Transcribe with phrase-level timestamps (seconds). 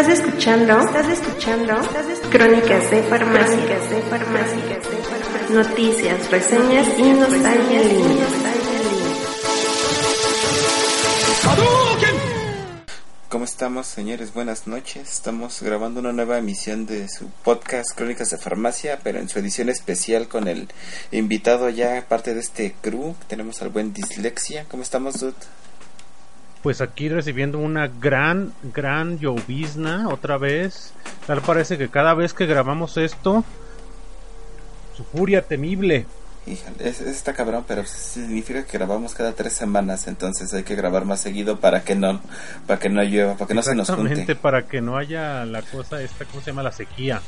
[0.00, 1.74] Estás escuchando, estás escuchando,
[2.30, 8.26] crónicas de farmacias, de farmacias, de farmacias, noticias, reseñas y nostalgia línea.
[13.28, 14.32] ¿Cómo estamos, señores?
[14.32, 15.12] Buenas noches.
[15.12, 19.68] Estamos grabando una nueva emisión de su podcast Crónicas de Farmacia, pero en su edición
[19.68, 20.68] especial con el
[21.12, 23.14] invitado ya parte de este crew.
[23.28, 24.64] Tenemos al buen Dislexia.
[24.70, 25.34] ¿Cómo estamos, dude?
[26.62, 30.92] Pues aquí recibiendo una gran, gran llovizna otra vez.
[31.26, 33.44] Tal parece que cada vez que grabamos esto,
[34.96, 36.06] su furia temible.
[36.46, 41.04] Híjole, es, está cabrón, pero significa que grabamos cada tres semanas, entonces hay que grabar
[41.04, 42.20] más seguido para que no,
[42.66, 44.02] para que no llueva, para que no se nos junte.
[44.04, 46.62] Exactamente, para que no haya la cosa esta, ¿cómo se llama?
[46.62, 47.20] La sequía.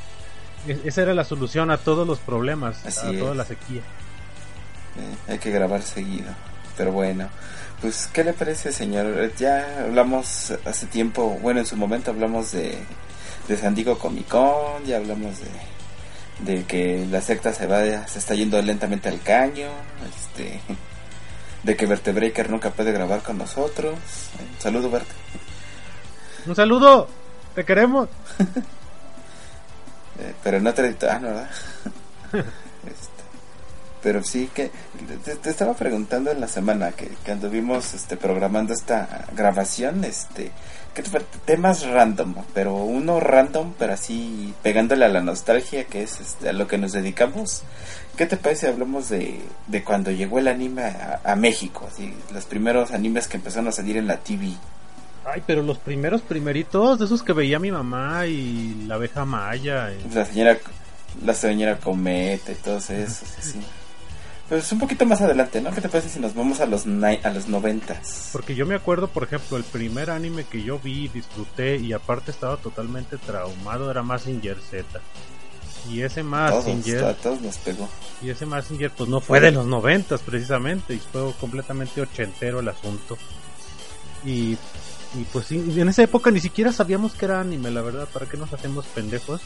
[0.67, 3.81] Es- esa era la solución a todos los problemas, Así a toda la sequía.
[4.97, 6.33] Eh, hay que grabar seguido.
[6.77, 7.28] Pero bueno,
[7.81, 9.06] pues, ¿qué le parece, señor?
[9.19, 12.79] Eh, Ya hablamos hace tiempo, bueno, en su momento hablamos de,
[13.48, 18.19] de San Diego Comic Con, ya hablamos de, de que la secta se va, se
[18.19, 19.69] está yendo lentamente al caño,
[20.09, 20.61] este,
[21.62, 23.95] de que Vertebreaker nunca puede grabar con nosotros.
[23.95, 25.07] Eh, Saludo, Bert.
[26.47, 27.08] Un saludo,
[27.55, 28.08] te queremos.
[30.20, 31.51] Eh, pero no te ah, no, ¿verdad?
[34.02, 34.70] Pero sí que
[35.24, 40.51] te, te estaba preguntando en la semana que, que anduvimos este programando esta grabación, este
[40.95, 41.02] que
[41.46, 46.52] temas random, pero uno random, pero así pegándole a la nostalgia que es este, a
[46.52, 47.62] lo que nos dedicamos.
[48.17, 51.89] ¿Qué te parece si hablamos de, de cuando llegó el anime a, a México?
[51.91, 54.52] Así, los primeros animes que empezaron a salir en la TV.
[55.24, 59.91] Ay, pero los primeros primeritos, de esos que veía mi mamá y la abeja maya.
[59.92, 60.58] y- La señora,
[61.24, 63.61] la señora Cometa y todos esos, así.
[64.52, 65.70] Pues un poquito más adelante, ¿no?
[65.70, 68.29] ¿Qué te parece si nos vamos a los a los noventas?
[68.33, 72.33] Porque yo me acuerdo, por ejemplo, el primer anime que yo vi, disfruté y aparte
[72.33, 75.01] estaba totalmente traumado era Mazinger Z.
[75.91, 77.89] Y ese Todos, Mazinger, a todos nos pegó.
[78.20, 82.68] y ese Mazinger pues no fue de los noventas precisamente, y fue completamente ochentero el
[82.68, 83.17] asunto.
[84.23, 84.58] Y,
[85.14, 88.36] y pues en esa época ni siquiera sabíamos que era anime, la verdad, ¿para qué
[88.36, 89.40] nos hacemos pendejos?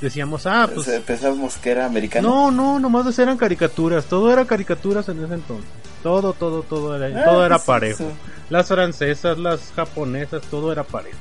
[0.00, 0.86] Decíamos, ah, pues...
[0.86, 2.28] Pues, Pensábamos que era americano.
[2.28, 5.68] No, no, nomás eran caricaturas, todo era caricaturas en ese entonces.
[6.02, 8.04] Todo, todo, todo era, Ah, todo era pues, parejo.
[8.04, 8.12] eso.
[8.48, 11.18] Las francesas, las japonesas, todo era parejo.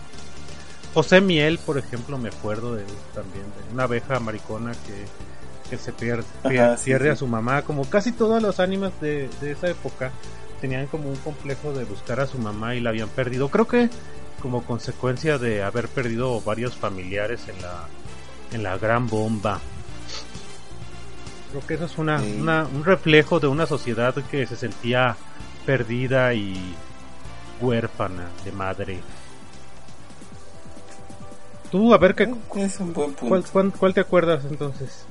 [0.93, 2.83] José Miel, por ejemplo, me acuerdo de
[3.13, 7.11] también de una abeja maricona que, que se pierde, Ajá, sí, pierde sí.
[7.11, 10.11] a su mamá, como casi todos los animes de, de esa época
[10.61, 13.49] tenían como un complejo de buscar a su mamá y la habían perdido.
[13.49, 13.89] Creo que
[14.41, 17.85] como consecuencia de haber perdido varios familiares en la
[18.51, 19.59] en la gran bomba.
[21.51, 22.37] Creo que eso es una, Sí.
[22.39, 25.15] una- un reflejo de una sociedad que se sentía
[25.65, 26.73] perdida y
[27.61, 28.99] huérfana de madre.
[31.71, 32.23] Tú, a ver, ¿qué,
[32.55, 33.27] Es un buen punto.
[33.27, 35.05] cuál, cuál- cuál te acuerdas entonces?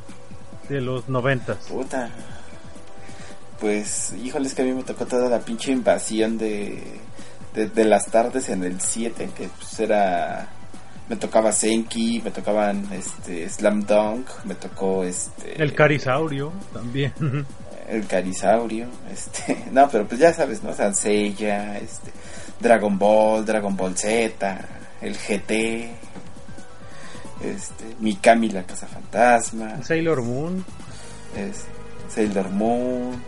[0.68, 1.58] De los noventas.
[1.68, 2.10] Puta.
[3.60, 6.82] Pues, híjole, es que a mí me tocó toda la pinche invasión de,
[7.54, 10.48] de, de las tardes en el 7, que pues era...
[11.08, 15.60] Me tocaba Senki, me tocaban este Slam Dunk, me tocó este...
[15.60, 17.14] El Carisaurio también.
[17.88, 20.74] el Carisaurio, este, no, pero pues ya sabes, ¿no?
[20.74, 22.12] Sanseiya, este,
[22.60, 24.60] Dragon Ball, Dragon Ball Z,
[25.00, 25.90] el GT,
[27.42, 30.64] este, Mikami la Casa Fantasma, Sailor Moon.
[31.36, 31.64] es,
[32.08, 33.22] Sailor Moon,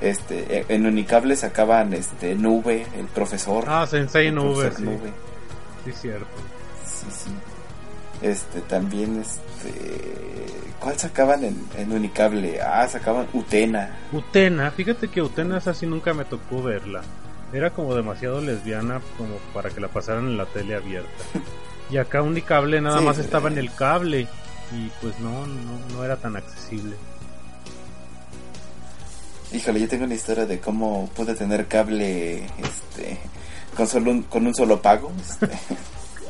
[0.00, 3.64] este, e- en Unicable sacaban este Nube, el profesor.
[3.68, 4.82] Ah, Sensei Nube, sí.
[4.82, 5.12] Nube,
[5.84, 6.26] Sí, cierto.
[6.84, 7.30] sí, sí.
[8.22, 9.72] Este, también, este,
[10.80, 12.60] ¿cuál sacaban en, en Unicable?
[12.62, 13.96] Ah, sacaban Utena.
[14.12, 17.02] Utena, fíjate que Utena esa sí nunca me tocó verla.
[17.52, 21.08] Era como demasiado lesbiana como para que la pasaran en la tele abierta.
[21.88, 23.20] Y acá Unicable nada Sí, más eh.
[23.20, 24.22] estaba en el cable.
[24.72, 26.96] y pues no, no, no era tan accesible.
[29.52, 33.18] Híjole, yo tengo una historia de cómo pude tener cable este
[33.76, 35.10] con solo un, con un solo pago.
[35.20, 35.48] Este.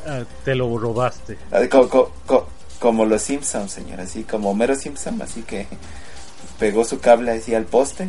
[0.09, 1.37] Ah, te lo robaste.
[1.51, 2.47] Ah, co- co- co-
[2.79, 5.67] como los Simpsons, señor, así como Homero Simpson, así que
[6.59, 8.07] pegó su cable así al poste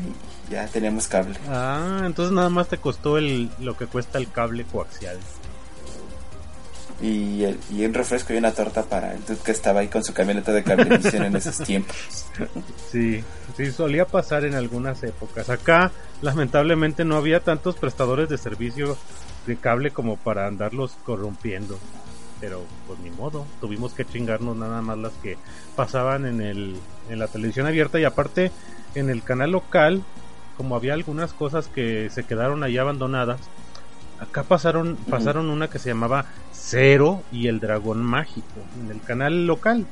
[0.49, 1.35] y ya teníamos cable.
[1.49, 5.19] Ah, entonces nada más te costó el, lo que cuesta el cable coaxial.
[7.00, 10.03] Y, el- y un refresco y una torta para el dude que estaba ahí con
[10.03, 11.97] su camioneta de cablevisión en esos tiempos.
[12.91, 13.23] Sí,
[13.56, 15.49] sí, solía pasar en algunas épocas.
[15.49, 15.93] Acá,
[16.23, 18.97] lamentablemente, no había tantos prestadores de servicio
[19.47, 21.79] de cable como para andarlos corrompiendo.
[22.41, 25.37] Pero, pues ni modo, tuvimos que chingarnos nada más las que
[25.77, 26.77] pasaban en, el,
[27.09, 28.50] en la televisión abierta y aparte
[28.95, 30.03] en el canal local,
[30.56, 33.41] como había algunas cosas que se quedaron ahí abandonadas,
[34.20, 39.47] acá pasaron, pasaron una que se llamaba Cero y el Dragón Mágico en el canal
[39.47, 39.87] local.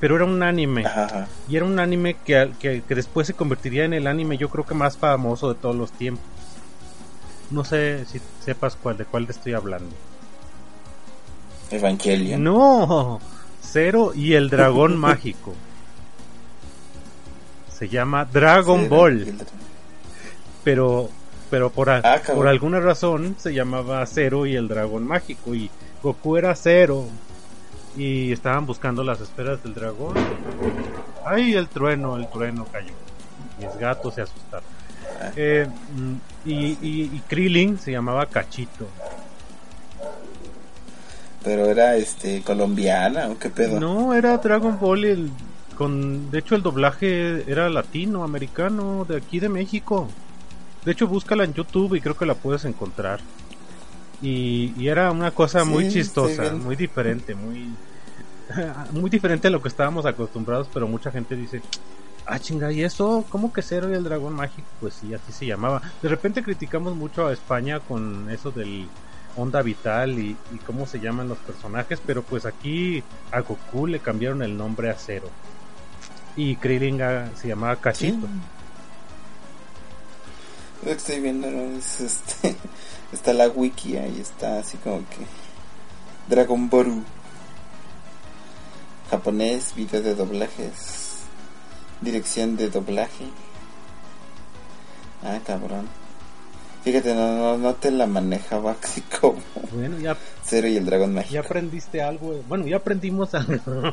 [0.00, 0.84] Pero era un anime.
[0.84, 1.28] Ajá.
[1.48, 4.64] Y era un anime que, que, que después se convertiría en el anime yo creo
[4.66, 6.24] que más famoso de todos los tiempos.
[7.50, 9.94] No sé si sepas cuál de cuál te estoy hablando.
[11.70, 12.42] Evangelion.
[12.42, 13.20] No,
[13.62, 15.54] Cero y el dragón mágico.
[17.72, 19.38] Se llama Dragon Ball, el-
[20.62, 21.10] pero
[21.50, 25.70] pero por, a- Ah, por alguna razón se llamaba Cero y el dragón mágico y
[26.02, 27.04] Goku era Cero
[27.96, 30.14] y estaban buscando las esferas del dragón.
[31.24, 32.92] Ay, el trueno, el trueno cayó.
[33.60, 34.68] Mis gatos se asustaron.
[35.36, 36.14] Eh, mm,
[36.48, 38.88] y, y, y Krillin se llamaba Cachito.
[41.42, 43.78] Pero era este colombiana o qué pedo.
[43.78, 45.04] No, era Dragon Ball.
[45.04, 45.30] El,
[45.76, 50.08] con, de hecho, el doblaje era latino, americano, de aquí de México.
[50.84, 53.20] De hecho, búscala en YouTube y creo que la puedes encontrar.
[54.22, 57.74] Y, y era una cosa Sí, muy chistosa, muy diferente, muy
[58.92, 61.62] muy diferente a lo que estábamos acostumbrados, pero mucha gente dice,
[62.26, 63.24] ah chinga, ¿y eso?
[63.28, 64.68] ¿Cómo que Cero y el Dragón Mágico?
[64.80, 65.82] Pues sí, así se llamaba.
[66.02, 68.88] De repente criticamos mucho a España con eso del
[69.36, 73.02] onda vital y, y cómo se llaman los personajes, pero pues aquí
[73.32, 75.28] a Goku le cambiaron el nombre a Cero.
[76.36, 78.18] Y Krillin ah, se llamaba Sí.
[80.84, 81.78] Lo que estoy viendo ¿no?
[81.78, 82.54] es este
[83.12, 85.24] está la wiki y está así como que
[86.28, 87.02] Dragon Boru
[89.10, 91.20] japonés video de doblajes
[92.02, 93.24] dirección de doblaje
[95.22, 95.88] ah cabrón
[96.82, 99.40] fíjate no, no, no te la manejaba así como
[99.72, 102.42] Bueno, ya Cero y el dragón Ya mágico aprendiste algo.
[102.46, 103.90] Bueno, ya aprendimos algo.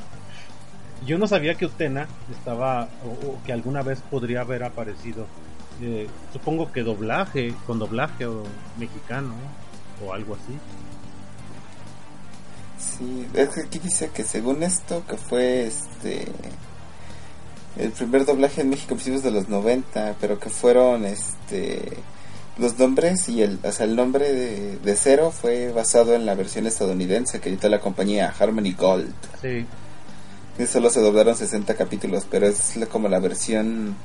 [1.05, 5.25] Yo no sabía que Utena estaba, o, o que alguna vez podría haber aparecido.
[5.81, 8.43] Eh, supongo que doblaje, con doblaje o
[8.77, 9.33] mexicano
[10.05, 10.57] o algo así.
[12.77, 16.31] Sí, es que aquí dice que según esto que fue este
[17.77, 21.97] el primer doblaje en México principios de los 90, pero que fueron este
[22.57, 26.35] los nombres y el, o sea, el nombre de, de Cero fue basado en la
[26.35, 29.13] versión estadounidense que editó la compañía Harmony Gold.
[29.41, 29.65] Sí,
[30.59, 33.95] Y solo se doblaron 60 capítulos, pero es como la versión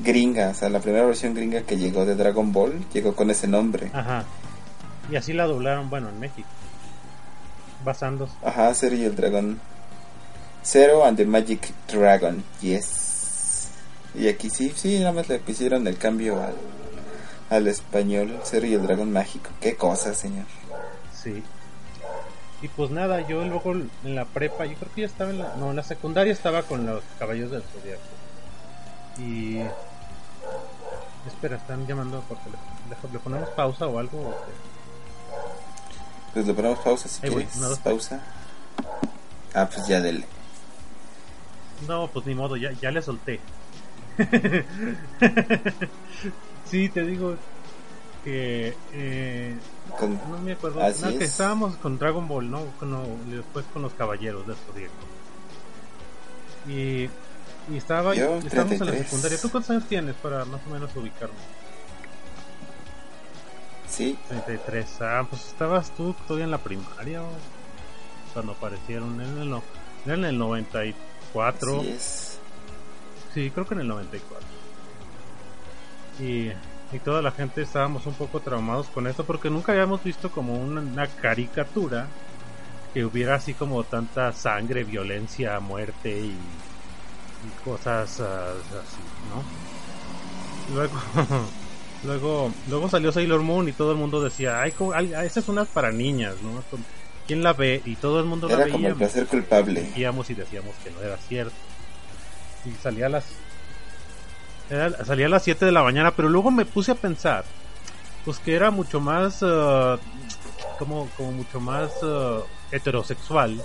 [0.00, 3.46] gringa, o sea, la primera versión gringa que llegó de Dragon Ball llegó con ese
[3.48, 3.90] nombre.
[3.92, 4.24] ajá.
[5.10, 6.48] Y así la doblaron, bueno, en México.
[7.84, 8.32] Basándose.
[8.44, 9.60] Ajá, Zero y el dragón.
[10.64, 13.68] Zero and the Magic Dragon, yes.
[14.16, 16.54] Y aquí sí, sí, nada más le pusieron el cambio al,
[17.50, 19.50] al español, Zero y el dragón mágico.
[19.60, 20.46] Qué cosa, señor.
[21.22, 21.42] Sí.
[22.62, 25.54] Y pues nada, yo luego en la prepa, yo creo que ya estaba en la,
[25.56, 28.00] no, en la secundaria estaba con los caballos del zodiaco.
[29.18, 29.58] Y
[31.26, 33.12] espera, están llamando por teléfono.
[33.12, 34.34] ¿Le, ponemos pausa o algo?
[36.32, 37.60] Pues le ponemos pausa si Ahí voy, quieres.
[37.60, 38.20] dos, pausa.
[39.54, 40.26] Ah, pues ya dele.
[41.88, 43.40] No, pues ni modo, ya, ya le solté.
[46.64, 47.36] sí, te digo
[48.24, 49.54] que eh,
[49.98, 50.80] Con- no me acuerdo.
[50.80, 51.30] No, que es.
[51.30, 52.64] estábamos con Dragon Ball, ¿no?
[52.78, 54.92] Con, no, después con los caballeros del Zodíaco.
[56.68, 57.08] Y,
[57.68, 59.06] y estaba Yo, y estábamos en la 33.
[59.06, 59.40] secundaria.
[59.40, 61.34] ¿Tú cuántos años tienes para más o menos ubicarme?
[63.88, 65.00] Sí, 33.
[65.00, 67.28] Ah, pues estabas tú todavía en la primaria o
[68.32, 69.62] cuando aparecieron en el, no,
[70.04, 71.80] era en el 94.
[71.80, 72.38] así es.
[73.32, 74.46] Sí, creo que en el 94.
[76.20, 76.50] Y,
[76.94, 80.54] y toda la gente estábamos un poco traumados con esto porque nunca habíamos visto como
[80.54, 82.06] una, una caricatura
[82.94, 86.36] que hubiera así como tanta sangre, violencia, muerte y,
[87.44, 90.74] y cosas ah, así, ¿no?
[90.74, 90.94] Luego,
[92.04, 95.48] luego, luego salió Sailor Moon y todo el mundo decía, ay, ay, ay, esa es
[95.48, 96.62] una para niñas, ¿no?
[97.26, 97.82] ¿quién la ve?
[97.84, 98.72] Y todo el mundo la Era veía.
[98.74, 99.92] como el placer culpable.
[99.96, 101.54] Íbamos y decíamos que no era cierto.
[102.64, 103.24] Y salía a las
[104.70, 107.44] era- salía a las 7 de la mañana, pero luego me puse a pensar
[108.24, 109.96] pues que era mucho más eh,
[110.80, 112.40] como como mucho más eh,
[112.72, 113.60] heterosexual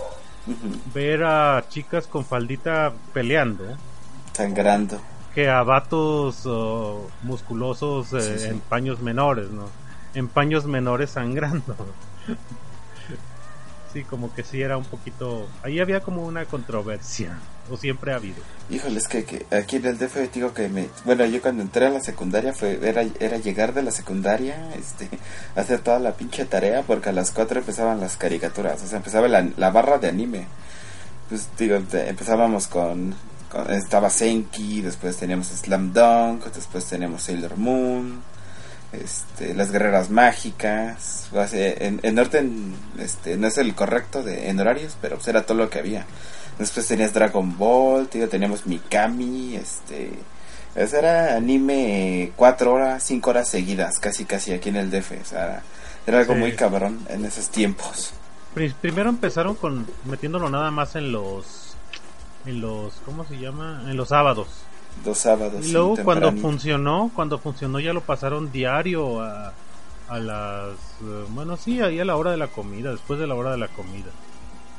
[0.94, 3.64] Ver a chicas con faldita peleando
[4.34, 5.00] Sangrando.
[5.36, 6.46] que a vatos
[7.24, 8.46] musculosos eh, Sí, sí.
[8.48, 9.70] en paños menores, ¿no?
[10.14, 11.76] En paños menores sangrando.
[13.94, 15.48] sí, como que sí era un poquito...
[15.64, 17.38] Ahí había como una controversia,
[17.78, 18.38] siempre ha habido.
[18.70, 20.90] Híjole, es que, que aquí en el DF digo que me...
[21.06, 25.10] Bueno, yo cuando entré a la secundaria fue era, era llegar de la secundaria, este,
[25.56, 29.28] hacer toda la pinche tarea, porque a las 4 empezaban las caricaturas, o sea, empezaba
[29.28, 30.48] la, la barra de anime.
[31.30, 33.16] Pues digo, empezábamos con,
[33.70, 38.22] Estaba Senki, después teníamos Slam Dunk, después teníamos Sailor Moon,
[38.94, 44.98] este, las guerreras mágicas, en, en orden, este, no es el correcto de, en horarios,
[45.02, 46.06] pero pues era todo lo que había.
[46.62, 50.12] Después tenías Dragon Ball, tío, teníamos Mikami, este...
[50.74, 55.12] Ese era anime cuatro horas, cinco horas seguidas, casi casi aquí en el DF.
[55.22, 55.64] O sea,
[56.08, 56.40] era, algo Sí.
[56.40, 58.14] muy cabrón en esos tiempos.
[58.54, 61.76] Pri- Primero empezaron con metiéndolo nada más en los...
[62.46, 62.94] En los...
[63.06, 63.84] ¿Cómo se llama?
[63.88, 64.48] En los sábados.
[65.04, 65.66] Dos sábados.
[65.68, 69.52] Y luego cuando funcionó, cuando funcionó ya lo pasaron diario a,
[70.08, 70.70] a las...
[71.02, 73.58] eh, bueno, sí, ahí a la hora de la comida, después de la hora de
[73.58, 74.12] la comida.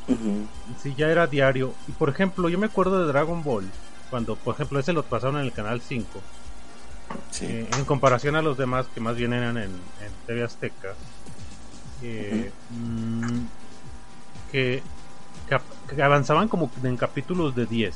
[0.09, 0.47] Ujú.
[0.83, 1.75] Sí, ya era diario.
[1.89, 3.65] Y por ejemplo, yo me acuerdo de Dragon Ball,
[4.11, 6.21] cuando por ejemplo ese lo pasaron en el canal 5,
[7.31, 7.47] Sí.
[7.47, 10.95] eh, en comparación a los demás que más bien eran en, en TV Azteca,
[12.03, 13.41] eh, mm,
[14.51, 14.83] que,
[15.49, 15.59] que,
[15.95, 17.95] que avanzaban como en capítulos de 10.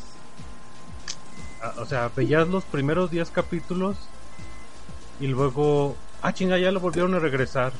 [1.62, 3.96] Ah, O sea, veías los primeros 10 capítulos
[5.20, 7.72] y luego, ah, chinga, ya lo volvieron a regresar.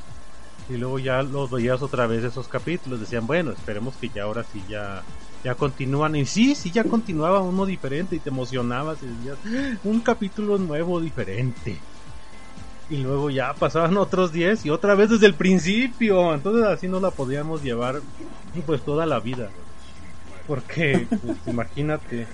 [0.69, 3.01] Y luego ya los veías otra vez esos capítulos.
[3.01, 5.03] Decían, bueno, esperemos que ya ahora sí ya,
[5.45, 6.17] ya continúan.
[6.17, 10.59] Y sí, sí, ya continuaba uno diferente y te emocionabas y decías, "Ah, un capítulo
[10.59, 11.79] nuevo diferente.
[12.89, 16.35] Y luego ya pasaban otros 10 y otra vez desde el principio.
[16.35, 18.01] Entonces así no la podíamos llevar
[18.65, 19.51] pues toda la vida.
[20.47, 22.27] Porque, pues, imagínate,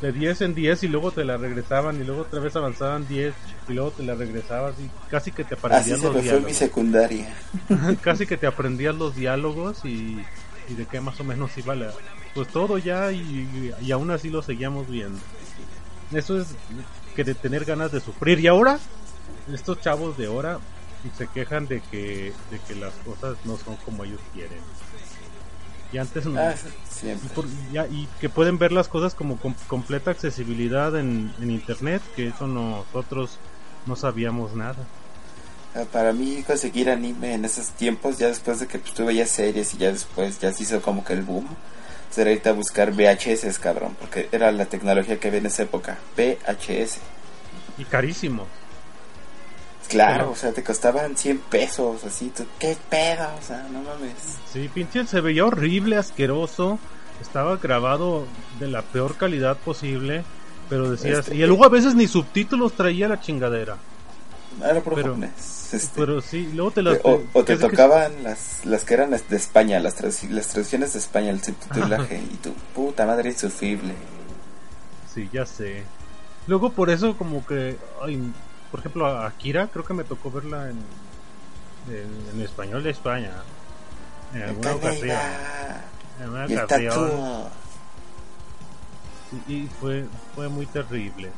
[0.00, 3.34] de 10 en 10 y luego te la regresaban y luego otra vez avanzaban 10
[3.68, 6.40] y luego te la regresabas y casi que te Así aprendías se los me fue
[6.42, 6.56] mi diálogos.
[6.56, 7.34] secundaria.
[8.02, 10.20] casi que te aprendías los diálogos y,
[10.68, 11.92] y de qué más o menos iba la...
[12.34, 15.18] Pues todo ya y, y aún así lo seguíamos viendo.
[16.12, 16.48] Eso es
[17.16, 18.38] que de tener ganas de sufrir.
[18.40, 18.78] Y ahora,
[19.52, 20.58] estos chavos de ahora
[21.16, 24.58] se quejan de que, de que las cosas no son como ellos quieren.
[25.92, 26.38] Y antes no.
[26.40, 27.28] Ah, y, siempre.
[27.34, 32.00] por- ya- y que pueden ver las cosas como con completa accesibilidad en, en internet,
[32.14, 33.38] que eso nosotros
[33.86, 34.76] no sabíamos nada.
[35.74, 39.26] Ah, Para mí conseguir anime en esos tiempos, ya después de que pues, tuve ya
[39.26, 41.46] series y ya después ya se hizo como que el boom,
[42.10, 45.98] será irte a buscar VHS, cabrón, porque era la tecnología que había en esa época,
[46.16, 46.98] VHS.
[47.78, 48.46] Y carísimo.
[49.90, 53.28] Claro, Pero- o sea, te costaban 100 pesos, así, tú, ¿qué pedo?
[53.38, 54.14] O sea, no mames.
[54.52, 56.78] Sí, pinche, se veía horrible, asqueroso.
[57.20, 58.26] Estaba grabado
[58.58, 60.24] de la peor calidad posible.
[60.70, 63.76] Pero decías, Este- y luego a veces ni subtítulos traía la chingadera.
[64.64, 65.16] Era por Pero-
[65.72, 65.88] este.
[65.96, 66.98] Pero sí, luego te las.
[67.02, 70.98] o, o te que- tocaban las, las que eran de España, las, las traducciones de
[71.00, 73.94] España, el subtitulaje, y tu puta madre insufrible.
[75.12, 75.82] Sí, ya sé.
[76.46, 78.20] Luego por eso como que, ay,
[78.70, 80.78] por ejemplo, a Akira creo que me tocó verla en,
[81.88, 83.32] en, en español de España.
[84.34, 85.16] En alguna ocasión.
[86.20, 87.44] En el ocasión.
[89.48, 91.30] Y, y fue, fue muy terrible.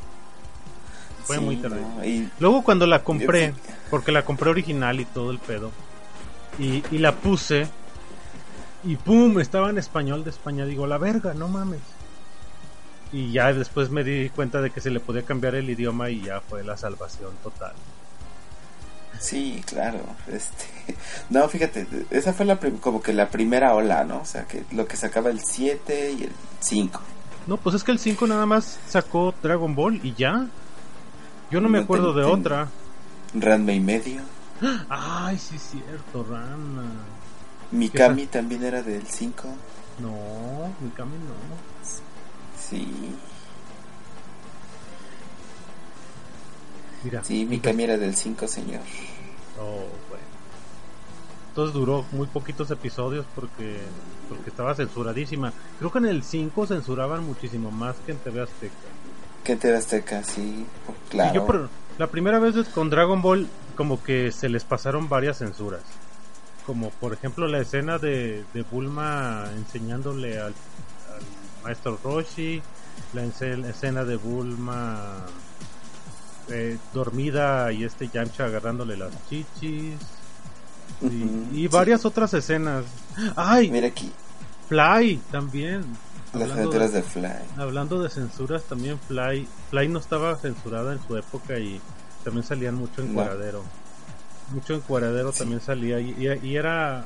[1.24, 1.86] Fue Sí, muy terrible.
[1.96, 3.54] no, y Luego cuando la compré,
[3.90, 5.70] porque la compré original y todo el pedo,
[6.58, 7.68] y, y la puse,
[8.84, 11.80] y pum, estaba en español de España, digo, la verga, no mames.
[13.12, 16.22] Y ya después me di cuenta de que se le podía cambiar el idioma y
[16.22, 17.72] ya fue la salvación total.
[19.20, 20.00] Sí, claro.
[20.28, 20.64] Este,
[21.30, 24.20] no, fíjate, esa fue la como que la primera ola, ¿no?
[24.20, 27.00] O sea, que lo que sacaba el 7 y el 5.
[27.46, 30.46] No, pues es que el 5 nada más sacó Dragon Ball y ya.
[31.50, 32.68] Yo no me acuerdo ten- de ten- otra.
[33.34, 34.22] Ranma y medio.
[34.88, 36.82] Ay, sí es cierto, Rana.
[37.72, 39.48] Mikami también era del 5.
[40.00, 42.11] No, mi camino no.
[42.72, 42.88] Sí,
[47.04, 47.24] Mira.
[47.24, 48.80] sí, Mikami era del 5, señor.
[49.60, 50.24] Oh, bueno.
[51.48, 53.78] Entonces duró muy poquitos episodios porque
[54.28, 55.52] porque estaba censuradísima.
[55.78, 58.72] Creo que en el 5 censuraban muchísimo más que en TV Azteca.
[59.44, 61.34] Que te Azteca, sí, Y claro.
[61.34, 65.82] yo por- la primera vez con Dragon Ball como que se les pasaron varias censuras.
[66.64, 70.54] como por ejemplo la escena de, de Bulma enseñándole al
[71.62, 72.62] maestro Roshi,
[73.14, 75.24] la escena de Bulma
[76.48, 79.94] eh, dormida y este Yamcha agarrándole las chichis
[81.00, 81.68] y, Ujú, y sí.
[81.68, 82.84] varias otras escenas.
[83.36, 83.70] ¡Ay!
[83.70, 84.12] Mira aquí,
[84.68, 85.84] Fly también.
[86.32, 87.32] las Hablando aventuras de- de Fly.
[87.58, 89.46] Hablando de censuras, también Fly.
[89.70, 91.80] Fly no estaba censurada en su época y
[92.24, 93.14] también salían mucho en No.
[93.14, 93.62] cuadradero.
[94.52, 95.40] Mucho en cuadradero Sí.
[95.40, 97.04] también salía y, y- y era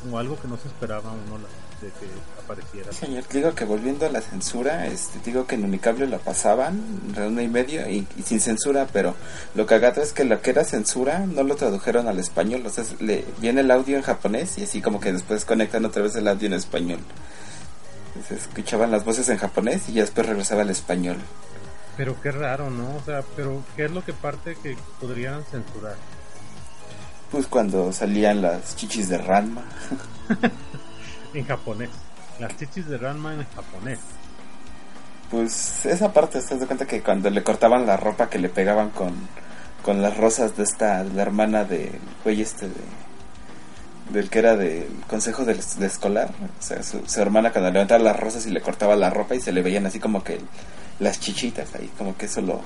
[0.00, 1.48] como algo que no se esperaba uno la-
[1.80, 2.06] de que
[2.42, 2.92] apareciera.
[2.92, 6.18] Señor, te digo que volviendo a la censura, este, te digo que en Unicable la
[6.18, 6.82] pasaban,
[7.16, 9.14] en uno y medio, y, y sin censura, pero
[9.54, 12.84] lo cagado es que lo que era censura no lo tradujeron al español, o sea,
[13.00, 16.28] le, viene el audio en japonés y así como que después conectan otra vez el
[16.28, 17.00] audio en español.
[18.28, 21.16] Se escuchaban las voces en japonés y ya después regresaba al español.
[21.96, 22.96] Pero qué raro, ¿no?
[22.96, 25.96] O sea, pero ¿qué es lo que parte que podrían censurar?
[27.30, 29.62] Pues cuando salían las chichis de Ranma.
[31.34, 31.90] En japonés.
[32.40, 33.98] Las chichis de Ranma en japonés.
[35.30, 38.90] Pues esa parte, te das cuenta que cuando le cortaban la ropa que le pegaban
[38.90, 39.12] con,
[39.82, 42.74] con las rosas de esta, de la hermana del güey este de,
[44.10, 48.20] del que era del consejo de escolar, o sea, su, su hermana cuando levantaba las
[48.20, 50.40] rosas y le cortaba la ropa y se le veían así como que
[51.00, 52.60] las chichitas ahí, como que eso lo,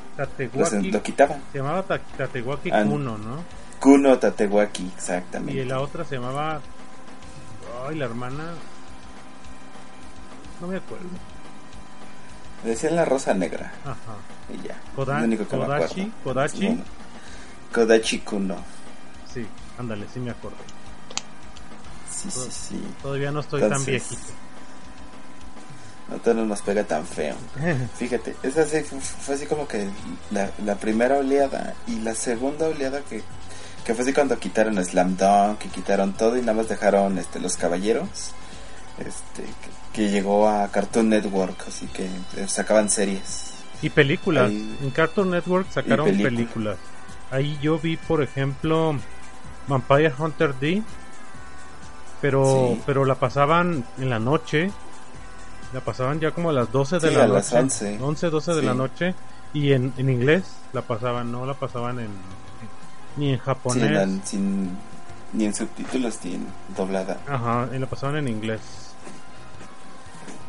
[0.90, 1.40] lo, quitaban.
[1.52, 3.44] Se llamaba Ta- Tatewaki Ah, Kuno, ¿no?
[3.80, 5.64] Kuno Tatewaki, Y exactamente.
[5.64, 6.60] la otra se llamaba.
[7.86, 8.44] Ay, la hermana.
[10.60, 11.06] No me acuerdo.
[12.64, 14.16] Decían la rosa negra Ajá.
[14.52, 14.76] y ya.
[14.96, 16.12] Koda- único que me Kodachi, acuerdo.
[16.24, 16.58] Kodachi.
[16.58, 16.82] Sí,
[17.72, 18.56] Kodachi Kuno.
[19.32, 19.46] Sí,
[19.78, 20.56] ándale, sí me acuerdo.
[22.10, 22.84] Sí, sí, sí.
[23.00, 24.20] Todavía no estoy tan viejito.
[26.08, 27.36] No te nos pega tan feo.
[27.98, 29.88] Fíjate, esa sí fu- fue así como que
[30.32, 33.22] la, la primera oleada y la segunda oleada que,
[33.84, 37.40] que fue así cuando quitaron Slam Dunk, que quitaron todo y nada más dejaron este
[37.40, 38.08] los caballeros,
[38.98, 42.04] este que, que llegó a Cartoon Network, así que
[42.36, 43.54] eh, sacaban series.
[43.80, 44.50] Y películas.
[44.50, 46.30] Ahí- En Cartoon Network sacaron película.
[46.30, 46.76] películas.
[47.30, 48.96] Ahí yo vi, por ejemplo,
[49.68, 50.82] Vampire Hunter D.
[52.20, 52.82] Pero, Sí.
[52.86, 54.70] pero la pasaban en la noche.
[55.72, 57.34] La pasaban ya como a las 12 de Sí, la a noche.
[57.38, 57.98] las 11.
[58.00, 59.14] 11, 12 de la noche.
[59.52, 62.08] Y en, en inglés la pasaban, no la pasaban en.
[63.18, 64.08] Ni en Sí, japonés.
[64.24, 64.70] sin,
[65.32, 67.18] ni en subtítulos ni en doblada.
[67.28, 68.60] Ajá, y la pasaban en inglés.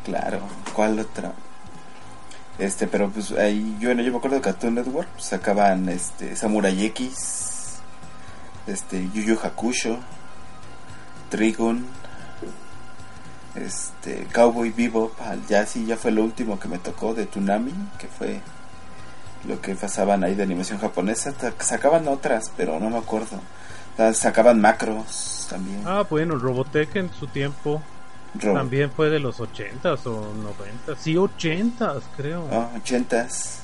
[0.04, 0.40] Claro,
[0.74, 1.32] ¿cuál otra?
[2.58, 6.36] Este, pero pues ahí yo, bueno, yo me acuerdo de Cartoon Network, pues, sacaban este
[6.36, 7.78] Samurai X,
[8.66, 9.98] este Yu Yu Hakusho,
[11.30, 11.86] Trigun,
[13.54, 15.12] este Cowboy Bebop,
[15.48, 18.40] ya sí ya fue lo último que me tocó de Tsunami, que fue
[19.46, 23.40] lo que pasaban ahí de animación japonesa, sacaban otras, pero no me acuerdo.
[24.14, 25.82] Sacaban macros también.
[25.86, 27.82] Ah, bueno, Robotech en su tiempo
[28.40, 30.96] también fue de los 80s o 90s.
[30.98, 32.48] Sí, 80s, creo.
[32.50, 33.60] ah, ochentas.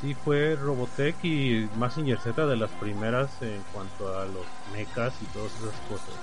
[0.00, 5.24] Sí, fue Robotech y Mazinger Z de las primeras en cuanto a los mechas y
[5.26, 6.14] todas esas cosas.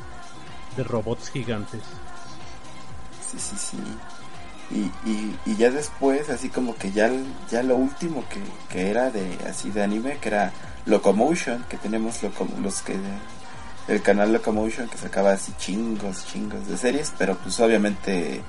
[0.77, 1.81] De robots gigantes.
[3.29, 3.77] Sí, sí, sí.
[4.71, 7.09] Y, y, y ya después, así como que ya,
[7.51, 10.51] ya lo último que, que era de así de anime, que era
[10.85, 12.95] Locomotion, que tenemos loco- los que
[13.87, 18.41] el canal Locomotion que sacaba así chingos, chingos de series, pero pues obviamente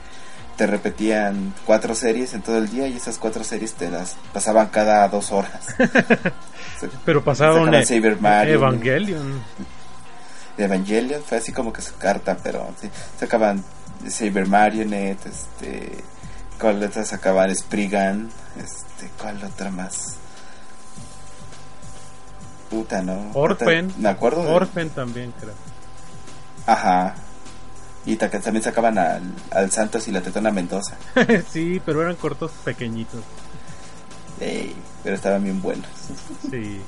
[0.56, 4.68] te repetían cuatro series en todo el día y esas cuatro series te las pasaban
[4.68, 5.66] cada dos horas.
[6.78, 7.22] Se- Pero
[8.20, 9.42] Mario, Evangelion.
[10.56, 13.64] Evangelion fue así como que su carta, pero sí, sacaban
[14.08, 16.04] Saber Marionette, este,
[16.60, 17.54] ¿cuál otra sacaban?
[17.54, 20.16] Spriggan, este, ¿cuál otra más?
[22.70, 23.30] Puta, no.
[23.34, 23.92] Orphan.
[23.98, 24.50] Me acuerdo de...
[24.50, 25.54] Orphan también, creo.
[26.66, 27.14] Ajá.
[28.06, 30.96] Y ta- también sacaban al, al Santos y la Tetona Mendoza.
[31.50, 33.22] sí, pero eran cortos pequeñitos.
[34.40, 35.86] Ey, pero estaban bien buenos.
[36.50, 36.80] Sí.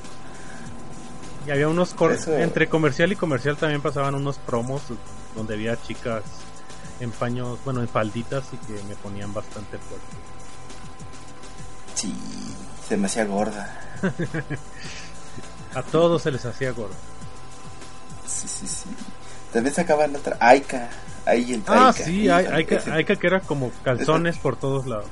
[1.46, 4.82] Y había unos cor- Eso- entre comercial y comercial también pasaban unos promos
[5.34, 6.22] donde había chicas
[7.00, 10.06] en paños, bueno, en falditas y que me ponían bastante fuerte.
[11.94, 12.14] Sí,
[12.88, 13.80] se me hacía gorda.
[15.74, 16.94] A todos se les hacía gordo.
[18.26, 18.88] Sí, sí, sí.
[19.52, 20.88] También sacaban otra, Aika.
[21.24, 22.04] Ahí en Ah, Aika.
[22.04, 25.06] sí, hay que que era como calzones por todos lados.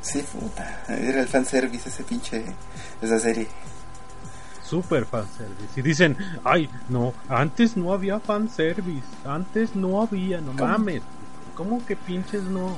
[0.00, 0.84] Sí, puta.
[0.88, 2.44] Era el fanservice ese pinche.
[3.02, 3.48] Esa serie.
[4.68, 5.78] Super fanservice.
[5.78, 9.06] Y dicen, ay, no, antes no había fanservice.
[9.24, 10.66] Antes no había, no ¿Cómo?
[10.66, 11.02] mames.
[11.54, 12.76] ¿Cómo que pinches no?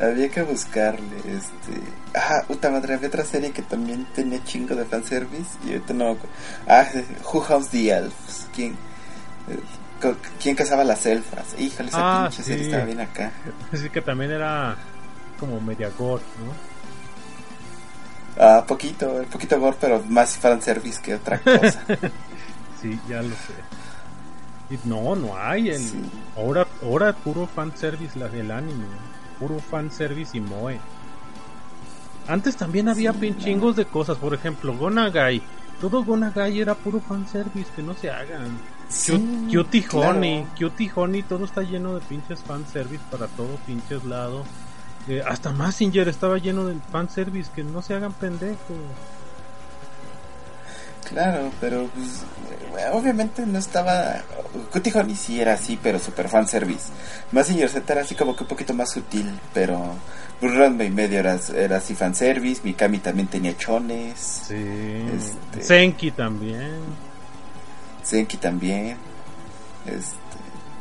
[0.00, 1.80] Había que buscarle, este...
[2.14, 6.16] Ah, puta madre, había otra serie que también tenía chingo de fanservice y ahorita no.
[6.66, 6.86] Ah,
[7.32, 8.48] Who House the Elves.
[8.54, 8.72] ¿Quién,
[9.48, 9.58] eh,
[10.42, 11.54] ¿Quién cazaba las elfas?
[11.58, 13.30] Híjole, esa Ah, pinche serie estaba bien acá.
[13.72, 14.74] Así que también era
[15.38, 16.69] como media ¿no?
[18.42, 21.82] Ah, poquito, poquito gore, pero más fanservice que otra cosa.
[22.80, 23.54] Sí, ya lo sé.
[24.74, 25.68] Y no, no hay.
[25.70, 26.00] El, Sí.
[26.36, 28.86] ahora, ahora puro fanservice la del anime.
[29.38, 30.78] Puro fanservice y moe.
[32.28, 34.16] Antes también había Sí, pinchingos de cosas.
[34.16, 35.42] Por ejemplo, Gonagai.
[35.80, 37.70] Todo Gonagai era puro fanservice.
[37.74, 38.58] Que no se hagan.
[38.88, 40.10] Sí, Cu- Cutie claro.
[40.10, 40.46] Honey.
[40.58, 41.22] Cutie Honey.
[41.24, 44.44] Todo está lleno de pinches fanservice para todo pinches lado.
[45.08, 47.50] Eh, hasta Massinger estaba lleno de fanservice.
[47.54, 48.58] Que no se hagan pendejos.
[51.08, 52.22] Claro, pero pues,
[52.78, 54.22] eh, obviamente no estaba.
[54.72, 56.90] Cutie Honey sí era así, pero super fanservice.
[57.32, 59.94] Massinger Z era así como que un poquito más sutil, pero.
[60.38, 62.62] Pues Ranma y medio era, era así fanservice.
[62.64, 64.44] Mikami también tenía chones.
[64.48, 64.54] Sí.
[64.54, 66.78] Este- Senki también.
[68.02, 68.96] Senki también.
[69.84, 70.16] Este.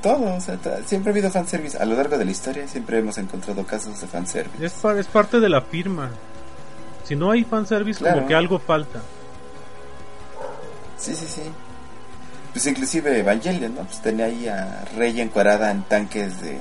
[0.01, 1.77] Todo, o sea, siempre ha habido fanservice.
[1.77, 4.65] A lo largo de la historia siempre hemos encontrado casos de fanservice.
[4.65, 6.09] Es, es parte de la firma.
[7.03, 8.17] Si no hay fanservice, Claro.
[8.17, 8.99] como que algo falta.
[10.97, 11.41] Sí, sí, sí.
[12.53, 13.81] Pues inclusive Evangelion, ¿no?
[13.83, 16.57] Pues tenía ahí a Rey encuadrada en tanques de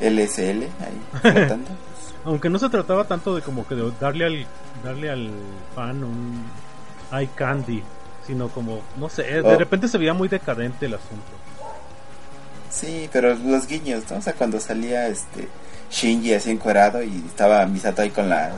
[0.00, 1.48] LSL ahí.
[2.24, 4.46] Aunque no se trataba tanto de como que de darle al
[4.84, 5.30] darle al
[5.74, 6.44] fan un
[7.12, 7.82] eye candy,
[8.26, 9.56] sino como, no sé, de Oh.
[9.58, 11.24] repente se veía muy decadente el asunto.
[12.70, 14.18] Sí, pero los guiños, ¿no?
[14.18, 15.48] O sea, cuando salía este
[15.90, 18.52] Shinji así encuerado y estaba Misato ahí con la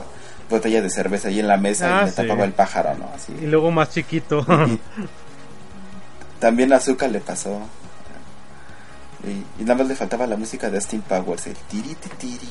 [0.49, 2.17] botella de cerveza ahí en la mesa Ah, y le sí.
[2.17, 3.09] tapaba el pájaro, ¿no?
[3.15, 3.33] Así.
[3.41, 4.45] Y luego más chiquito.
[6.41, 7.61] También a Azuka le pasó.
[9.25, 12.49] Y, y nada más le faltaba la música de Austin Powers, el tiri ti, tiri,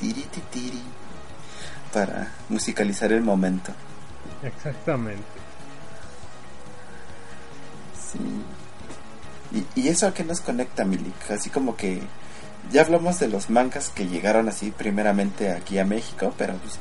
[0.00, 0.82] tiri ti, tiri,
[1.92, 3.72] para musicalizar el momento.
[4.42, 5.22] Exactamente.
[8.12, 8.18] Sí.
[9.52, 11.30] ¿Y, y eso a qué nos conecta, Milik?
[11.30, 12.02] Así como que
[12.70, 16.78] ya hablamos de los mangas que llegaron así primeramente aquí a México, pero pues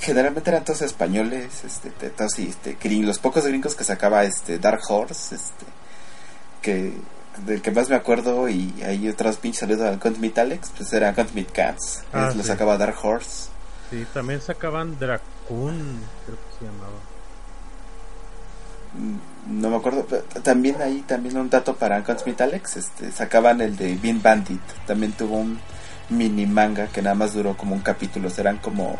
[0.00, 4.80] generalmente eran todos españoles, este, todos y este, los pocos gringos que sacaba este Dark
[4.88, 5.66] Horse, este,
[6.62, 6.92] que
[7.44, 10.92] del que más me acuerdo y hay otros pinches saludos al Count Meet Alex, pues
[10.92, 13.48] era Count Meet Cats, Ah, lo sacaba Dark Horse.
[13.90, 16.98] Sí, también sacaban Dracun, creo que se llamaba.
[18.94, 20.06] Mm, No me acuerdo,
[20.42, 25.12] también ahí también un dato para Meet Alex, este, sacaban el de Bean Bandit, también
[25.12, 25.58] tuvo un
[26.10, 28.98] mini manga que nada más duró como un capítulo, serán como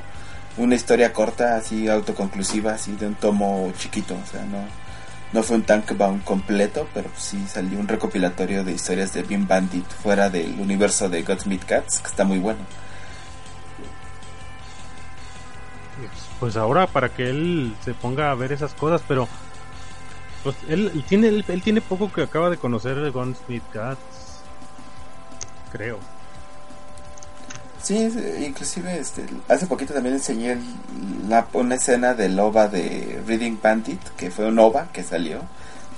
[0.57, 4.65] una historia corta, así autoconclusiva, así de un tomo chiquito, o sea, no,
[5.35, 9.87] no fue un tankbound completo, pero sí salió un recopilatorio de historias de Bean Bandit
[9.87, 12.61] fuera del universo de Godsmith Cats, que está muy bueno.
[16.41, 19.29] Pues ahora para que él se ponga a ver esas cosas, pero
[20.49, 23.99] pues él, tiene él, él tiene poco que acaba de conocer de Gunsmith Cats.
[25.71, 25.99] Creo.
[27.83, 30.57] Sí, inclusive este, hace poquito también enseñé
[31.29, 35.43] la, una escena del OVA de Reading Bandit, que fue un OVA que salió.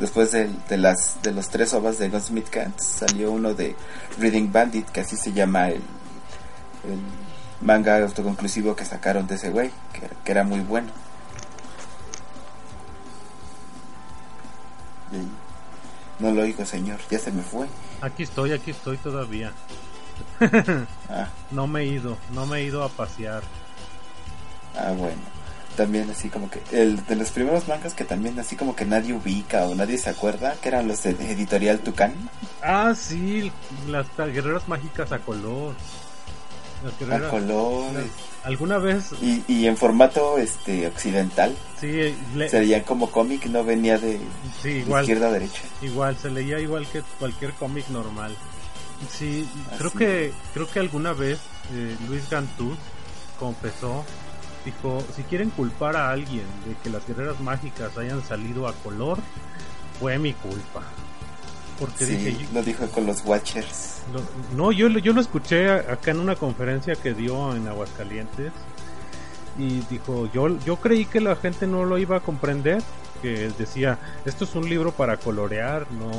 [0.00, 3.76] Después de, las, de los tres OVAs de Gunsmith Cats, salió uno de
[4.18, 5.82] Reading Bandit, que así se llama el,
[7.60, 9.70] manga autoconclusivo que sacaron de ese güey,
[10.24, 10.88] que era muy bueno.
[16.20, 17.66] No lo oigo, señor, ya se me fue.
[18.00, 19.52] Aquí estoy, aquí estoy todavía.
[21.08, 23.42] Ah, No me he ido, no me he ido a pasear.
[24.76, 25.20] Ah, bueno.
[25.76, 29.14] También así como que el de los primeros mangas que también así como que nadie
[29.14, 32.12] ubica o nadie se acuerda, que eran los de Editorial Tucán.
[32.62, 33.50] Ah, sí,
[33.88, 35.74] las guerreras mágicas a color.
[36.84, 37.30] A guerreras.
[37.30, 38.04] color las-
[38.44, 41.54] alguna vez, y, y en formato este occidental.
[41.78, 44.18] sí, le- Sería como cómic, no venía de,
[44.62, 45.02] sí, de igual.
[45.04, 45.62] izquierda a derecha.
[45.82, 48.34] Igual, se leía igual que cualquier cómic normal.
[49.10, 51.38] Sí, creo que creo que alguna vez
[51.72, 52.76] eh, Luis Gantuz
[53.38, 54.04] confesó,
[54.64, 59.18] dijo, si quieren culpar a alguien de que las guerreras mágicas hayan salido a color,
[59.98, 60.82] fue mi culpa.
[61.80, 64.02] Porque dije, Sí, lo dijo con los Watchers.
[64.12, 64.22] lo-
[64.56, 68.52] no, yo, yo lo escuché acá en una conferencia que dio en Aguascalientes
[69.58, 72.82] y dijo, yo, yo creí que la gente no lo iba a comprender,
[73.22, 76.10] que decía, esto es un libro para colorear, no,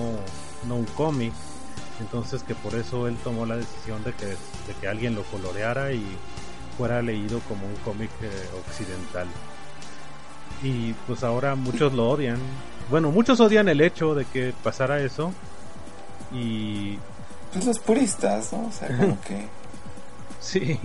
[0.67, 1.32] no un cómic.
[2.00, 4.36] Entonces que por eso él tomó la decisión de que, de
[4.82, 6.04] que alguien lo coloreara y
[6.76, 8.30] fuera leído como un cómic eh,
[8.67, 9.28] occidental.
[10.63, 12.38] Y pues ahora muchos lo odian.
[12.89, 15.34] Bueno, muchos odian el hecho de que pasara eso.
[16.32, 16.98] Y
[17.52, 18.67] Pues los puristas, ¿no?
[18.67, 19.48] O sea, como que...
[20.39, 20.80] sí,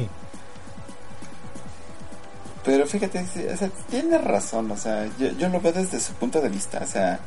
[2.65, 6.41] Pero fíjate, o sea, tiene razón, o sea, yo, yo lo veo desde su punto
[6.41, 7.21] de vista, o sea,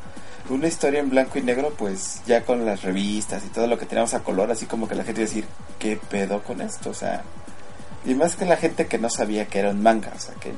[0.49, 3.85] una historia en blanco y negro, pues ya con las revistas y todo lo que
[3.85, 5.45] teníamos a color, así como que la gente iba a decir,
[5.77, 6.89] ¿qué pedo con esto?
[6.89, 7.23] O sea,
[8.05, 10.53] y más que la gente que no sabía que era un manga, o sea, que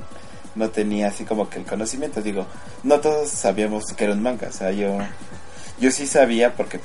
[0.56, 2.46] no tenía así como que el conocimiento, digo,
[2.84, 4.98] no todos sabíamos que era un manga, o sea, yo,
[5.82, 6.80] yo sí sabía porque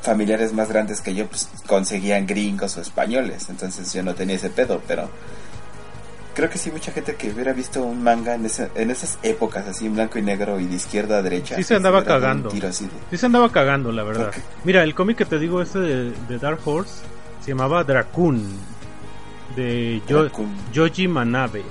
[0.00, 4.48] familiares más grandes que yo pues conseguían gringos o españoles, entonces yo no tenía ese
[4.48, 5.10] pedo, pero
[6.34, 9.86] creo que sí mucha gente que hubiera visto un manga en, en esas épocas así
[9.86, 11.56] en blanco y negro y de izquierda a derecha.
[11.56, 12.50] Sí se andaba cagando.
[12.50, 14.32] Sí se andaba cagando, la verdad.
[14.62, 17.02] Mira, el cómic que te digo este de, Dark Horse
[17.44, 18.56] se llamaba Dracun
[19.56, 20.00] de
[20.72, 21.64] Yoji Manabe.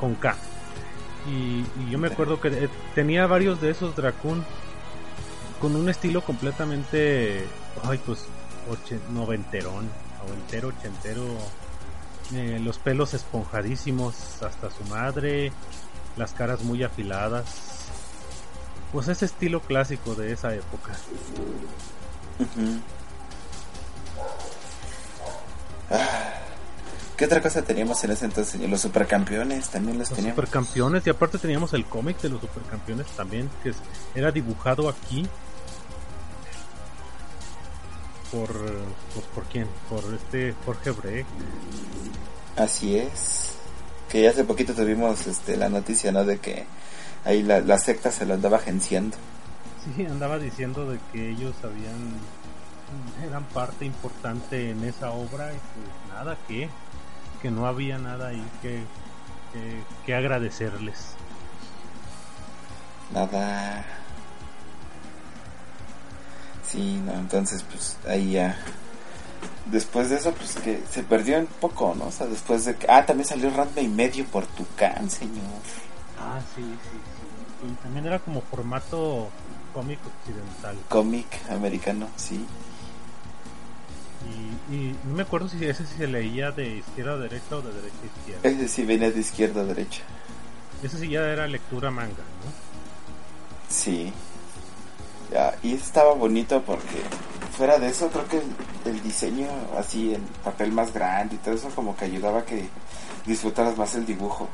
[0.00, 0.34] Con K.
[1.28, 4.44] Y, yo me acuerdo que eh, tenía varios de esos Dracun
[5.60, 7.46] con un estilo completamente,
[7.84, 8.26] ay pues,
[9.12, 9.88] noventerón
[10.26, 11.24] noventero, ochentero,
[12.34, 15.52] eh, los pelos esponjadísimos hasta su madre,
[16.16, 17.88] las caras muy afiladas.
[18.92, 20.92] Pues ese estilo clásico de esa época.
[27.22, 28.60] ¿Qué otra cosa teníamos en ese entonces?
[28.68, 30.36] Los supercampeones también los, teníamos.
[30.36, 33.72] Los supercampeones y aparte teníamos el cómic de los supercampeones también, que
[34.16, 35.24] era dibujado aquí
[38.32, 41.28] por, pues, por quién, por este Jorge Brecht.
[42.56, 43.52] Así es.
[44.08, 46.24] Que ya hace poquito tuvimos este, la noticia, ¿no?
[46.24, 46.66] De que
[47.24, 49.16] ahí la, la secta se lo andaba agenciando.
[49.84, 52.16] Sí, andaba diciendo de que ellos habían
[53.24, 56.68] eran parte importante en esa obra y pues nada que
[57.42, 58.84] que no había nada ahí que,
[59.52, 61.14] que, que agradecerles.
[63.12, 63.84] Nada
[66.72, 68.56] Sí, no, entonces pues ahí ya.
[69.66, 72.06] Después de eso, pues que se perdió un poco, ¿no?
[72.06, 72.86] O sea, después de que.
[72.90, 75.44] Ah, también salió Ranma y medio por Tucán, señor.
[76.18, 77.68] Ah, sí, sí, sí.
[77.70, 79.28] Y también era como formato
[79.74, 80.78] cómic occidental.
[80.88, 82.42] Cómic americano, sí.
[84.28, 87.72] Y, y, no me acuerdo si ese se leía de izquierda a derecha o de
[87.72, 88.48] derecha a izquierda.
[88.48, 90.02] Ese sí venía de izquierda a derecha.
[90.82, 92.12] Ese sí ya era lectura manga,
[92.44, 92.52] ¿no?
[93.68, 94.12] Sí
[95.62, 97.02] y estaba bonito porque
[97.56, 98.42] fuera de eso creo que
[98.88, 102.68] el, diseño así en papel más grande y todo eso como que ayudaba a que
[103.26, 104.48] disfrutaras más el dibujo.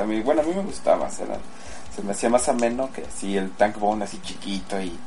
[0.00, 1.24] a mí, bueno, a mí me gustaba, se,
[2.02, 4.98] me hacía más ameno que así el tank bone así chiquito y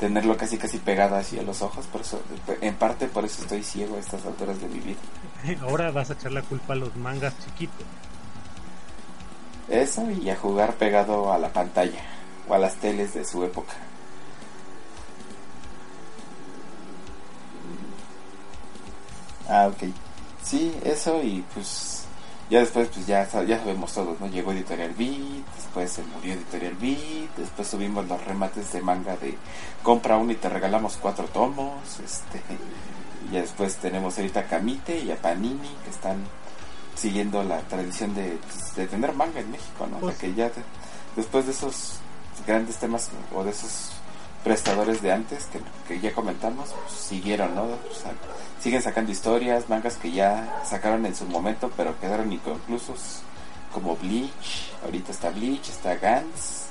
[0.00, 2.20] tenerlo casi casi pegado así a los ojos, por eso
[2.60, 4.98] en parte por eso estoy ciego a estas alturas de mi vida.
[5.62, 7.86] Ahora vas a echar la culpa a los mangas chiquitos.
[9.68, 12.00] Eso y a jugar pegado a la pantalla
[12.48, 13.74] o a las teles de su época.
[19.48, 19.90] Ah, ok.
[20.42, 21.99] Sí, eso y pues
[22.50, 24.26] ya después pues ya, ya sabemos todos, ¿no?
[24.26, 29.38] Llegó Editorial Beat, después se murió Editorial Beat, después subimos los remates de manga de
[29.84, 32.42] compra uno y te regalamos cuatro tomos, este
[33.30, 36.24] y ya después tenemos ahorita a Camite y a Panini que están
[36.96, 39.98] siguiendo la tradición de, pues, de tener manga en México, ¿no?
[39.98, 40.50] o sea pues que ya
[41.14, 42.00] después de esos
[42.46, 43.92] grandes temas o de esos
[44.44, 45.48] prestadores de antes
[45.86, 47.68] que, ya comentamos, pues, siguieron, ¿no?
[48.60, 53.22] siguen sacando historias, mangas que ya sacaron en su momento, pero quedaron inconclusos,
[53.72, 56.66] como Bleach, ahorita está Bleach, está Gans,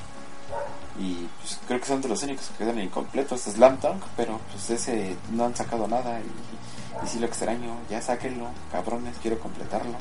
[1.00, 4.70] y pues, creo que son de los únicos que quedan incompletos, Slam Dunk, pero pues
[4.70, 9.96] ese no han sacado nada, y, y sí lo extraño, ya sáquenlo, cabrones, quiero completarlo.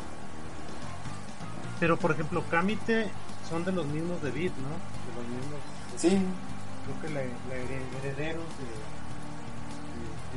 [1.81, 3.09] Pero por ejemplo, Kamite
[3.49, 4.69] son de los mismos de Beat, ¿no?
[4.69, 5.61] De los mismos.
[5.97, 6.19] Sí,
[6.89, 8.69] creo que la, herederos de,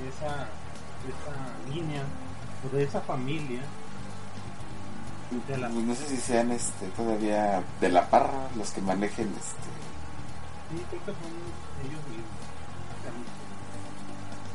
[0.02, 0.48] de, esa,
[1.08, 2.04] esa línea
[2.66, 3.62] o de esa familia
[5.48, 9.70] pues no sé si sean este todavía de la parra los que manejen este
[10.70, 11.32] sí creo que son
[11.86, 12.28] ellos mismos.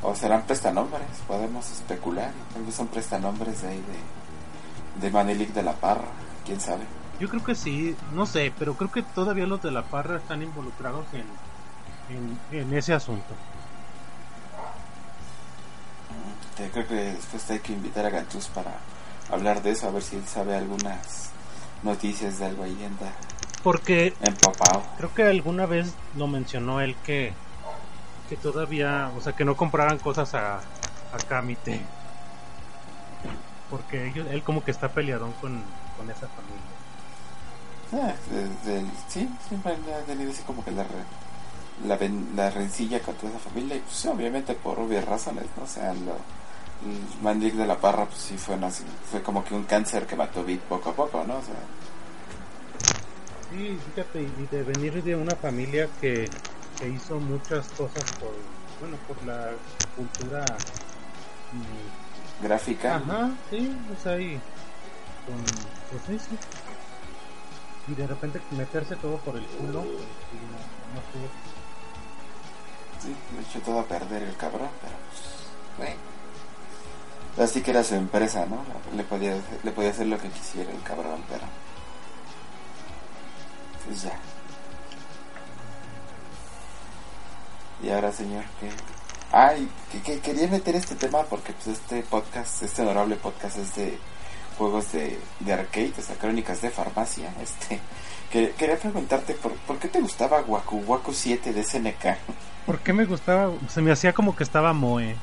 [0.02, 5.62] o serán prestanombres podemos especular tal vez son prestanombres de ahí de de Manelik de
[5.62, 6.08] la Parra
[6.46, 6.84] quién sabe.
[7.20, 10.42] Yo creo que sí no sé pero creo que todavía los de la Parra están
[10.42, 11.24] involucrados en
[12.08, 13.34] en, ese asunto.
[16.72, 18.72] creo que después hay que invitar a Gantus para
[19.30, 21.30] hablar de eso, a ver si él sabe algunas
[21.82, 23.12] noticias de algo ahí anda.
[23.62, 24.82] Porque empapado.
[24.96, 27.34] creo que alguna vez lo mencionó él que
[28.28, 31.80] que todavía, o sea, que no compraran cosas a, a Kamite.
[33.70, 35.62] Porque ellos, él como que está peleadón con,
[35.96, 36.76] con esa familia.
[37.92, 38.14] Ah,
[39.08, 40.84] sí, siempre ha tenido así como que la,
[41.84, 41.98] la,
[42.34, 45.64] la rencilla con toda esa familia y pues obviamente por obvias razones, ¿no?
[45.64, 46.16] O sea, lo,
[46.84, 48.56] el Mandic de la Parra pues sí fue,
[49.10, 51.36] fue como que un cáncer que mató Beat poco a poco, ¿no?
[51.38, 51.54] O sea...
[53.50, 56.28] Sí, fíjate, y de venir de una familia que,
[56.78, 58.34] que hizo muchas cosas por,
[58.80, 59.50] bueno, por la
[59.94, 60.44] cultura
[61.52, 62.96] mm, gráfica.
[62.96, 64.40] Ajá, sí, pues ahí,
[65.26, 65.42] con,
[65.90, 66.36] pues sí, sí.
[67.88, 71.00] Y de repente meterse todo por el culo, pues, no, no
[73.02, 76.16] Sí, me echó todo a perder el cabrón, pero pues, bueno.
[77.38, 78.64] Así que era su empresa, ¿no?
[78.96, 81.44] Le podía, le podía hacer lo que quisiera el cabrón, pero
[83.84, 84.18] pues ya.
[87.82, 88.70] Y ahora, señor, que...
[89.32, 89.68] Ay,
[90.04, 93.98] que, quería meter este tema porque pues este podcast, este honorable podcast es de
[94.56, 97.34] juegos de, de arcade, o sea, crónicas de farmacia.
[97.42, 97.80] Este,
[98.30, 102.16] que, quería preguntarte, ¿por, ¿por qué te gustaba Waku Waku 7 de SNK?
[102.66, 103.52] ¿Por qué me gustaba?
[103.68, 105.16] Se me hacía como que estaba Moe.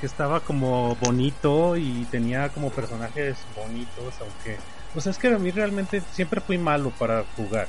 [0.00, 4.58] Que estaba como bonito y tenía como personajes bonitos, aunque
[4.92, 7.66] pues es que a mí realmente siempre fui malo para jugar.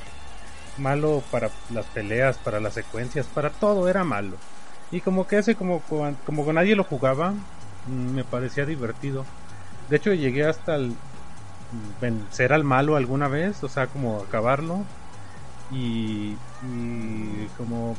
[0.76, 4.36] Malo para las peleas, para las secuencias, para todo era malo.
[4.90, 7.32] Y como que ese, como, como nadie lo jugaba,
[7.86, 9.24] mm, me parecía divertido.
[9.88, 10.94] De hecho, llegué hasta el
[12.00, 14.84] vencer al malo alguna vez, o sea, como acabarlo.
[15.70, 17.96] Y, y como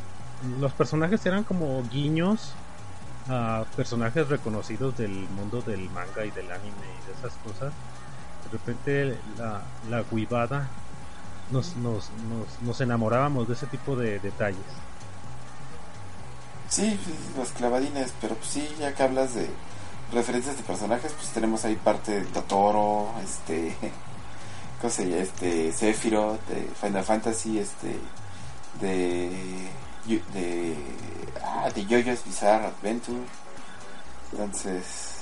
[0.59, 2.53] los personajes eran como guiños
[3.27, 7.73] a personajes reconocidos del mundo del manga y del anime y de esas cosas
[8.45, 10.67] de repente la, la guibada
[11.51, 12.09] nos, nos,
[12.61, 14.57] nos, enamorábamos de ese tipo de detalles.
[16.69, 16.99] Sí,
[17.38, 19.47] los clavadines, pero pues sí, ya que hablas de
[20.15, 23.75] referencias de personajes, pues tenemos ahí parte de Totoro, este,
[24.82, 25.21] ¿cómo se?
[25.21, 27.99] Este, Sephiroth, de Final Fantasy, este,
[28.80, 29.30] de,
[30.34, 30.75] de,
[31.43, 33.19] ah, de JoJo's Bizarre Adventure.
[34.32, 35.17] Entonces,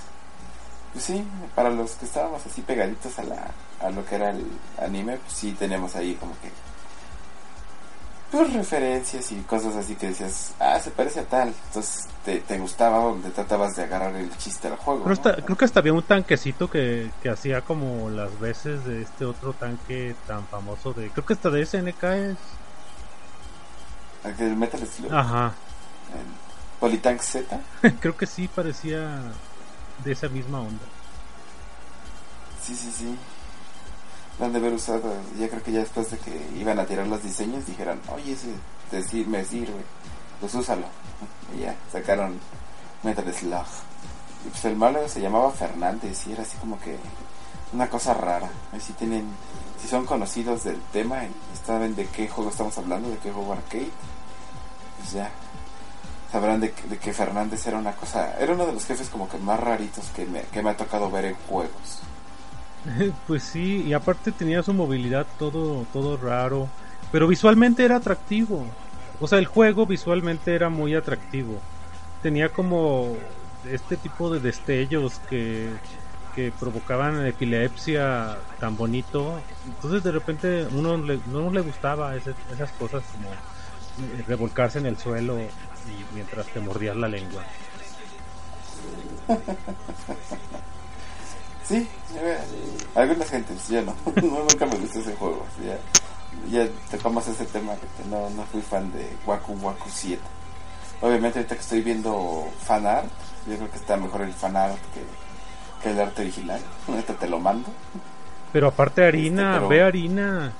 [0.94, 1.26] pues sí,
[1.56, 3.52] para los que estábamos así pegaditos a, la,
[3.82, 4.46] a lo que era el
[4.78, 6.52] anime, pues sí tenemos ahí como que
[8.34, 12.58] pues referencias y cosas así que decías, ah, se parece a tal, entonces te, te
[12.58, 15.04] gustaba te tratabas de agarrar el chiste al juego.
[15.04, 19.54] Creo, que hasta había un tanquecito que, que hacía como las veces de este otro
[19.54, 22.38] tanque tan famoso de, creo que hasta de SNK es...
[24.40, 25.14] El Metal Slug.
[25.14, 25.54] Ajá.
[26.14, 27.60] El Politank Z.
[28.00, 29.22] creo que sí parecía
[30.04, 30.86] de esa misma onda.
[32.64, 33.16] Sí, sí, sí.
[34.40, 35.14] De haber usado.
[35.40, 38.50] Ya creo que ya después de que iban a tirar los diseños, dijeron, oye, ese
[38.92, 39.82] decir, me sirve,
[40.40, 40.88] pues úsalo.
[41.56, 42.40] Y ya, sacaron
[43.04, 43.66] Metal Slug.
[44.46, 46.98] Y pues el malo se llamaba Fernández y era así como que
[47.74, 48.50] una cosa rara.
[48.80, 49.26] Si tienen,
[49.82, 51.32] si son conocidos del tema y
[51.66, 53.90] saben de qué juego estamos hablando, de qué juego arcade,
[55.00, 55.32] pues ya,
[56.32, 59.60] sabrán de, que Fernández era una cosa, era uno de los jefes como que más
[59.60, 62.02] raritos que me, que me ha tocado ver en juegos.
[63.28, 66.70] Pues sí, y aparte tenía su movilidad todo, todo raro,
[67.12, 68.78] pero visualmente era atractivo.
[69.20, 71.62] O sea, el juego visualmente era muy atractivo.
[72.22, 73.18] Tenía como
[73.64, 75.82] este tipo de destellos que,
[76.36, 79.46] que provocaban epilepsia tan bonito.
[79.66, 83.42] Entonces de repente uno le, no le gustaba esas cosas como
[83.98, 87.44] eh, revolcarse en el suelo y mientras te mordías la lengua.
[91.68, 91.88] Sí,
[92.96, 95.46] algunas gentes, yo no, nunca me gustó ese juego.
[95.66, 100.22] Ya, ya tocamos ese tema que no, no fui fan de Waku Waku 7.
[101.02, 103.10] Obviamente ahorita que estoy viendo fan art,
[103.48, 104.78] yo creo que está mejor el fan art
[105.82, 106.62] que, el arte original.
[106.88, 107.68] Ahorita te lo mando.
[108.54, 110.54] Pero aparte harina, este, ve harina.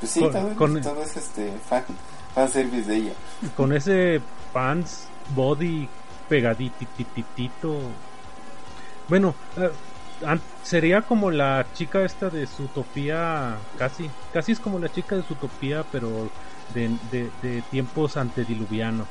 [0.00, 1.84] Pues sí, todo, todo es este fan,
[2.34, 3.12] fan service de ella.
[3.56, 4.22] Con ese
[4.54, 5.88] pants body
[6.28, 7.76] pegadititito.
[9.08, 9.70] Bueno, eh,
[10.62, 15.84] sería como la chica esta de utopía casi, casi es como la chica de utopía
[15.90, 16.30] pero
[16.74, 19.08] de, de, tiempos antediluvianos.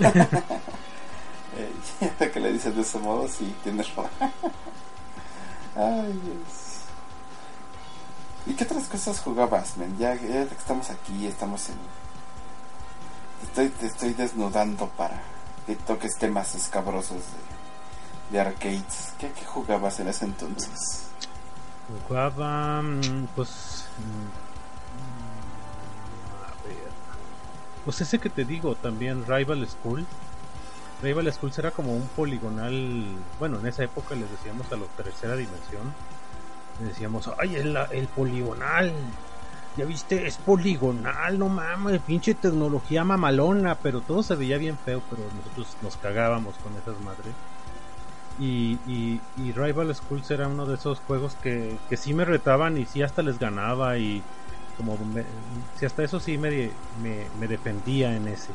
[0.00, 0.28] eh,
[2.32, 3.88] que le dices de ese modo, sí, tienes.
[5.76, 6.20] Ay.
[8.44, 9.96] ¿Y qué otras cosas jugabas, men?
[9.98, 11.76] Ya, que estamos aquí, estamos en...
[13.44, 15.22] Estoy, te estoy desnudando para
[15.66, 17.51] que toques temas escabrosos de,
[18.32, 19.14] de arcades.
[19.18, 21.10] ¿Qué, ¿Qué, jugabas en ese entonces?
[22.08, 23.86] Jugaba, mm, pues...
[23.98, 24.28] Mm,
[26.44, 26.90] a ver...
[27.84, 30.06] Pues ese que te digo, también Rival School.
[31.02, 33.04] Rival School era como un poligonal...
[33.38, 35.92] Bueno, en esa época les decíamos a la tercera dimensión
[36.80, 38.92] decíamos, ay, el, el poligonal.
[39.76, 45.00] Ya viste, es poligonal, no mames, pinche tecnología mamalona, pero todo se veía bien feo,
[45.08, 47.32] pero nosotros nos cagábamos con esas madres.
[48.40, 52.78] Y, y, y, Rival Schools era uno de esos juegos que, que sí me retaban
[52.78, 54.22] y sí hasta les ganaba y
[54.76, 54.98] como
[55.78, 56.70] si hasta eso sí me,
[57.02, 58.50] me, defendía en ese.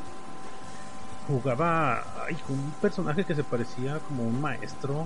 [1.28, 2.04] Jugaba
[2.46, 5.06] con un personaje que se parecía como un maestro.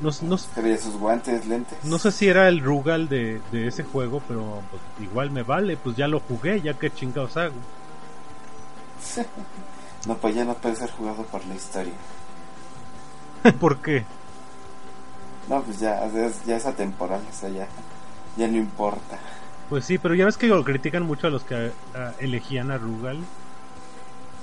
[0.00, 1.78] No, no, sus guantes, lentes.
[1.84, 5.76] No sé si era el Rugal de, de ese juego, pero pues, igual me vale,
[5.76, 7.54] pues ya lo jugué, ya que chingados hago.
[10.06, 11.94] no, pues ya no puede ser jugado por la historia.
[13.60, 14.04] ¿Por qué?
[15.48, 16.08] No, pues ya,
[16.46, 17.68] ya es atemporal, o sea, ya
[18.36, 19.18] ya no importa.
[19.68, 21.72] Pues sí, pero ya ves que lo critican mucho a los que
[22.18, 23.18] elegían a Rugal.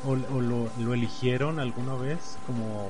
[0.03, 2.89] O, lo, lo, eligieron alguna vez como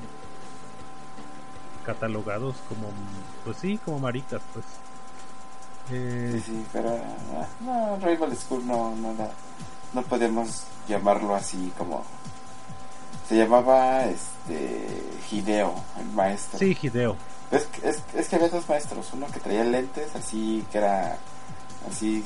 [1.85, 2.87] catalogados como,
[3.43, 4.65] pues sí, como maricas, pues.
[5.91, 6.31] Eh...
[6.35, 6.97] Sí, sí, pero
[7.35, 9.13] ah, no, Rival School no, no,
[9.93, 12.05] no podemos llamarlo así como
[13.31, 14.77] se llamaba este
[15.31, 16.59] Hideo, el maestro.
[16.59, 17.15] Sí, Hideo.
[17.49, 21.17] Es, es, es que había dos maestros, uno que traía lentes, así que era
[21.89, 22.25] así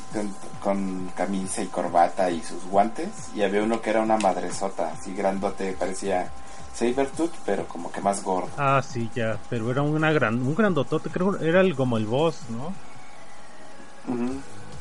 [0.64, 5.14] con, camisa y corbata y sus guantes, y había uno que era una madresota, así
[5.14, 6.32] grandote, parecía
[6.74, 8.50] Sabertooth, pero como que más gordo.
[8.58, 12.40] Ah, sí, ya, pero era una gran, un grandotote, creo era el, como el boss,
[12.50, 12.74] ¿no?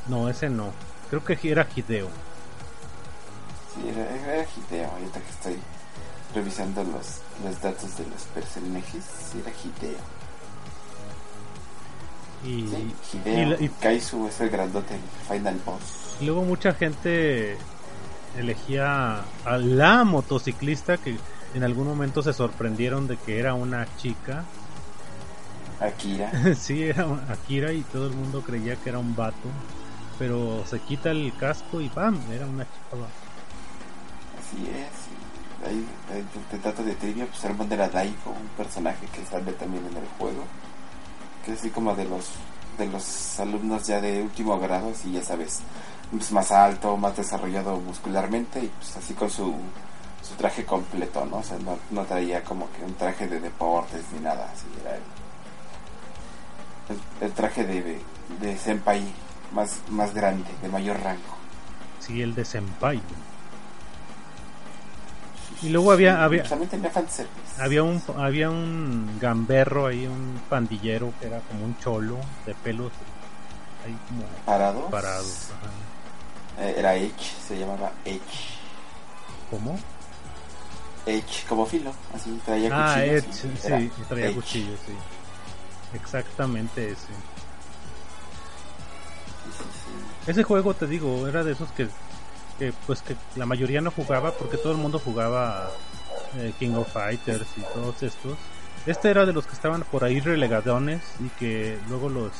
[0.08, 0.72] No, ese no,
[1.10, 2.08] creo que era Hideo.
[3.74, 5.58] Sí, era, era Hideo, ahorita que estoy
[6.34, 9.98] revisando los, los datos de los personajes, sí, era Hideo.
[12.44, 14.98] Y, y, Kaizu es el grandote,
[15.30, 16.16] final boss.
[16.20, 17.56] Y luego mucha gente
[18.38, 21.16] elegía a la motociclista que
[21.54, 24.44] en algún momento se sorprendieron de que era una chica.
[25.80, 26.54] Akira.
[26.58, 29.48] sí, era Akira y todo el mundo creía que era un vato.
[30.18, 32.20] Pero se quita el casco y ¡pam!
[32.30, 33.06] Era una chica.
[34.38, 35.03] Así es.
[35.66, 35.86] Ahí,
[36.50, 39.96] te trato de trivia, pues era de la Daigo, un personaje que sale también en
[39.96, 40.44] el juego
[41.44, 42.30] que es así como de los
[42.78, 45.60] de los alumnos ya de último grado, así ya sabes,
[46.10, 49.54] pues más alto, más desarrollado muscularmente y pues así con su,
[50.22, 51.36] su traje completo, ¿no?
[51.36, 51.56] O sea,
[51.90, 57.64] no, traía como que un traje de deportes ni nada, así era el, el, traje
[57.64, 58.00] de,
[58.40, 59.04] de, senpai
[59.52, 61.36] más, más grande, de mayor rango.
[62.00, 63.00] Sí, el de senpai.
[65.64, 66.44] Y luego había había
[67.58, 72.92] había un había un gamberro ahí, un pandillero que era como un cholo de pelos
[73.86, 74.90] ahí como parados.
[74.90, 75.48] Parados.
[76.58, 78.58] Eh, era Edge, se llamaba Edge.
[79.50, 79.78] ¿Cómo?
[81.06, 84.92] Edge como filo, así traía ah, Edge, sí, traía cuchillos, sí.
[85.94, 87.08] Exactamente ese.
[90.26, 91.88] Ese juego te digo, era de esos que
[92.58, 95.70] que pues que la mayoría no jugaba porque todo el mundo jugaba
[96.36, 98.36] eh, King of Fighters y todos estos.
[98.86, 102.32] Este era de los que estaban por ahí relegadones y que luego los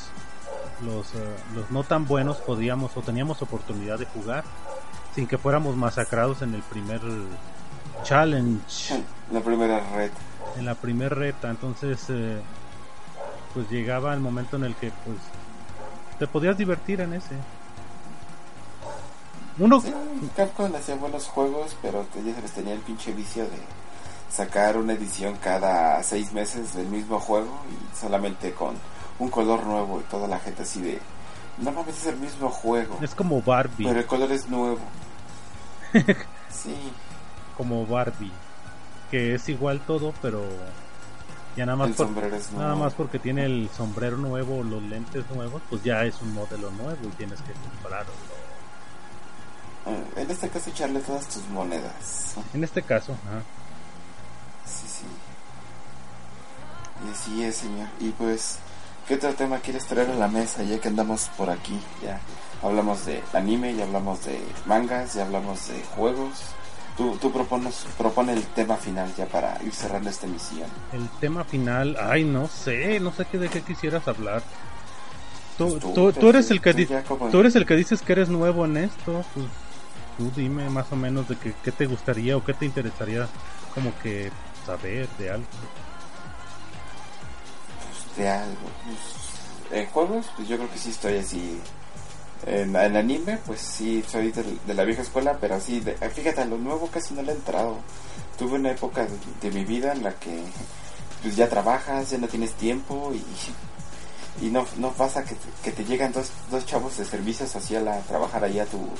[0.84, 4.44] los, eh, los no tan buenos podíamos o teníamos oportunidad de jugar
[5.14, 7.00] sin que fuéramos masacrados en el primer
[8.02, 9.02] challenge.
[9.32, 10.16] La primera reta.
[10.56, 12.40] En la primera reta, entonces eh,
[13.54, 15.18] pues llegaba el momento en el que pues
[16.18, 17.34] te podías divertir en ese.
[19.58, 19.82] Uno...
[20.36, 23.58] Capcom hacía buenos juegos, pero ya se les tenía el pinche vicio de
[24.30, 28.74] sacar una edición cada seis meses del mismo juego y solamente con
[29.18, 31.00] un color nuevo y toda la gente así de...
[31.58, 32.98] No mames, es el mismo juego.
[33.00, 33.86] Es como Barbie.
[33.86, 34.80] Pero el color es nuevo.
[36.50, 36.74] sí.
[37.56, 38.32] Como Barbie.
[39.08, 40.42] Que es igual todo, pero
[41.56, 41.96] ya nada más,
[42.52, 46.72] nada más porque tiene el sombrero nuevo, los lentes nuevos, pues ya es un modelo
[46.72, 48.12] nuevo y tienes que comprarlo.
[50.16, 52.34] En este caso echarle todas tus monedas.
[52.54, 53.42] En este caso, ajá.
[54.64, 55.04] Sí, sí.
[57.06, 57.88] Y así es, señor.
[58.00, 58.58] Y pues,
[59.06, 61.78] ¿qué otro tema quieres traer a la mesa ya que andamos por aquí?
[62.02, 62.18] Ya
[62.62, 66.42] hablamos de anime, ya hablamos de mangas, ya hablamos de juegos.
[66.96, 70.68] Tú, tú propones, propone el tema final ya para ir cerrando esta emisión.
[70.92, 74.42] El tema final, ay, no sé, no sé qué de qué quisieras hablar.
[75.58, 76.72] Tú, pues tú, tú, eres el que
[77.30, 79.46] tú eres el que dices que eres nuevo en esto, pues
[80.16, 83.28] tú dime más o menos de qué te gustaría o qué te interesaría
[83.74, 84.30] como que
[84.64, 85.46] saber de algo.
[87.78, 88.70] Pues de algo.
[88.84, 91.60] Pues, en juegos, pues yo creo que sí estoy así.
[92.46, 96.58] En, anime, pues sí, soy de, la vieja escuela, pero así, de, fíjate, a lo
[96.58, 97.78] nuevo casi no le he entrado.
[98.38, 99.06] Tuve una época
[99.40, 100.42] de, mi vida en la que
[101.22, 105.84] pues ya trabajas, ya no tienes tiempo y, y no, no pasa que, que te
[105.84, 108.90] llegan dos, dos chavos de servicio social a trabajar ahí a tu,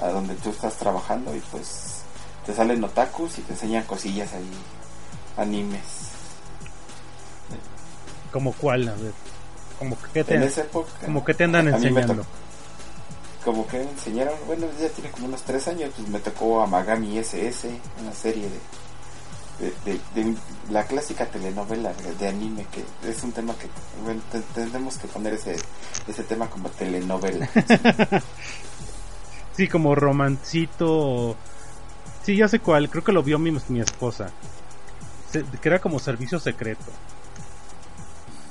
[0.00, 2.02] a donde tú estás trabajando y pues
[2.46, 4.50] te salen otakus y te enseñan cosillas ahí
[5.36, 5.80] animes.
[8.32, 8.88] ¿Como cuál?
[8.88, 9.12] A ver.
[9.78, 10.90] ¿Como que te, En esa época.
[11.04, 12.24] como que te andan a enseñando?
[13.44, 17.18] como que me enseñaron, bueno, ya tiene como unos tres años, pues me tocó Amagami
[17.18, 17.68] SS,
[18.00, 20.38] una serie de, de, de- de un-
[20.70, 23.66] la clásica telenovela de, anime, que es un tema que,
[24.04, 25.56] bueno, te- tendremos que poner ese,
[26.06, 27.48] ese tema como telenovela.
[29.56, 31.36] Sí, como romancito.
[32.24, 32.88] Sí, ya sé cuál.
[32.88, 34.30] Creo que lo vio mi, mi esposa.
[35.30, 36.84] Se- que era como servicio secreto.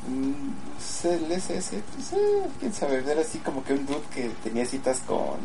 [0.07, 4.65] Mm, el SS, pues, eh, quién sabe, era así como que un dude que tenía
[4.65, 5.37] citas con,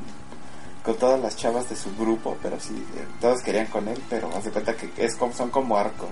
[0.82, 4.34] con todas las chavas de su grupo, pero sí, eh, todos querían con él, pero
[4.34, 6.08] hace cuenta que es como, son como arcos.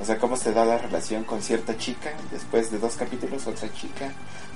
[0.00, 3.72] O sea, cómo se da la relación con cierta chica, después de dos capítulos otra
[3.72, 4.12] chica,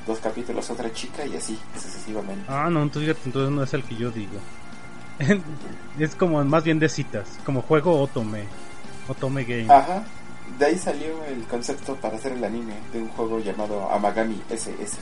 [0.07, 2.45] dos capítulos otra chica y así sucesivamente.
[2.49, 4.38] Ah, no, entonces, entonces no es el que yo digo.
[5.99, 7.28] es como más bien de citas.
[7.45, 8.45] Como juego Otome.
[9.09, 9.72] Otome Game.
[9.72, 10.05] Ajá,
[10.59, 14.99] de ahí salió el concepto para hacer el anime de un juego llamado Amagami SS.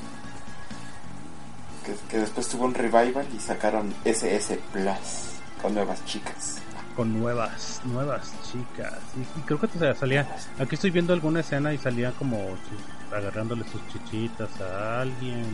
[1.84, 5.30] Que, que después tuvo un revival y sacaron SS Plus
[5.60, 6.60] con nuevas chicas.
[6.96, 8.94] Con nuevas, nuevas chicas.
[9.16, 10.26] Y, y creo que te salía.
[10.58, 12.38] Aquí estoy viendo alguna escena y salía como
[13.14, 15.46] agarrándole sus chichitas a alguien.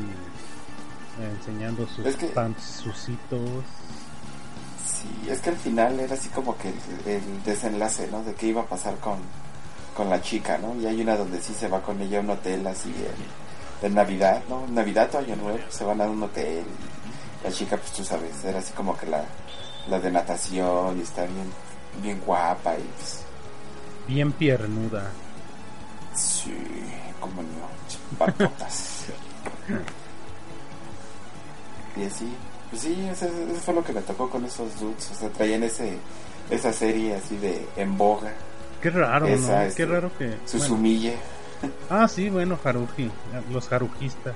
[1.39, 3.41] enseñando sus Es que- pantsucitos.
[4.85, 8.23] Sí, es que al final era así como que el, el desenlace, ¿no?
[8.23, 9.19] De qué iba a pasar con,
[9.97, 10.75] con la chica, ¿no?
[10.81, 12.93] Y hay una donde sí se va con ella a un hotel así
[13.83, 14.67] en Navidad, ¿no?
[14.69, 18.43] Navidad o Año Nuevo, se van a un hotel y la chica, pues tú sabes,
[18.45, 19.25] era así como que la,
[19.89, 21.53] la de natación y está bien,
[22.03, 23.23] bien guapa y pues,
[24.09, 25.11] Bien piernuda.
[26.15, 26.53] sí,
[27.21, 29.05] como no, barcotas.
[31.97, 32.33] y así,
[32.71, 35.63] pues sí, eso, eso fue lo que me tocó con esos dudes, o sea, traían
[35.63, 35.99] ese,
[36.51, 38.33] esa serie así de en boga,
[38.83, 39.63] Qué raro, Esa, ¿no?
[39.63, 40.27] este, Qué raro que.
[40.27, 40.43] bueno.
[40.45, 41.17] Susumiye.
[41.89, 43.11] Ah, sí, bueno, Haruji,
[43.51, 44.35] los Harujistas.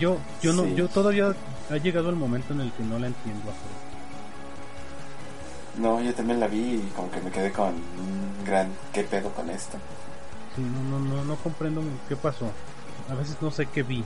[0.00, 0.74] Yo, yo no, Sí.
[0.74, 1.32] yo todavía
[1.70, 3.50] ha llegado el momento en el que no la entiendo.
[3.50, 3.87] a Haruhi.
[5.78, 9.30] No, yo también la vi y como que me quedé con un gran qué pedo
[9.30, 9.78] con esto.
[10.56, 12.50] Sí, no, no, no, no comprendo qué pasó.
[13.08, 14.04] A veces no sé qué vi,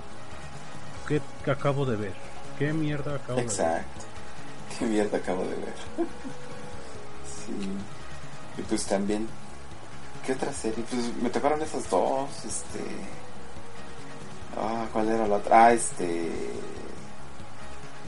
[1.09, 1.21] qué
[1.51, 2.15] acabo de ver,
[2.59, 3.45] qué mierda acabo de ver.
[3.45, 4.05] Exacto.
[4.79, 5.75] Qué mierda acabo de ver.
[7.27, 7.69] sí.
[8.59, 9.27] Y pues también,
[10.27, 10.85] ¿qué otra serie?
[10.91, 12.81] Pues me tocaron esas dos, este...
[14.57, 15.67] Ah, ¿cuál era la otra?
[15.67, 16.31] Ah, este...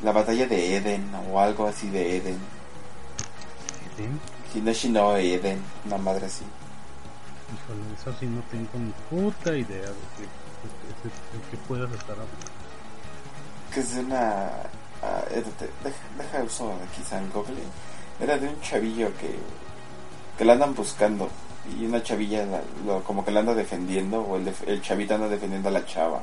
[0.03, 2.39] La batalla de Eden o algo así de Eden.
[3.97, 4.59] ¿Sí?
[4.59, 6.45] Hinoshi no Eden, una madre así.
[7.55, 11.90] Híjole, eso sí no tengo ni puta idea de qué, de, de- de qué puedas
[11.92, 12.34] estar hablando.
[13.72, 14.47] que es de una
[15.03, 17.57] ah, espérate, deja, deja uso aquí San Google
[18.20, 19.36] era de un chavillo que
[20.38, 21.28] que la andan buscando
[21.78, 25.14] y una chavilla la- lo- como que la anda defendiendo o el, def- el chavito
[25.16, 26.20] anda defendiendo a la chava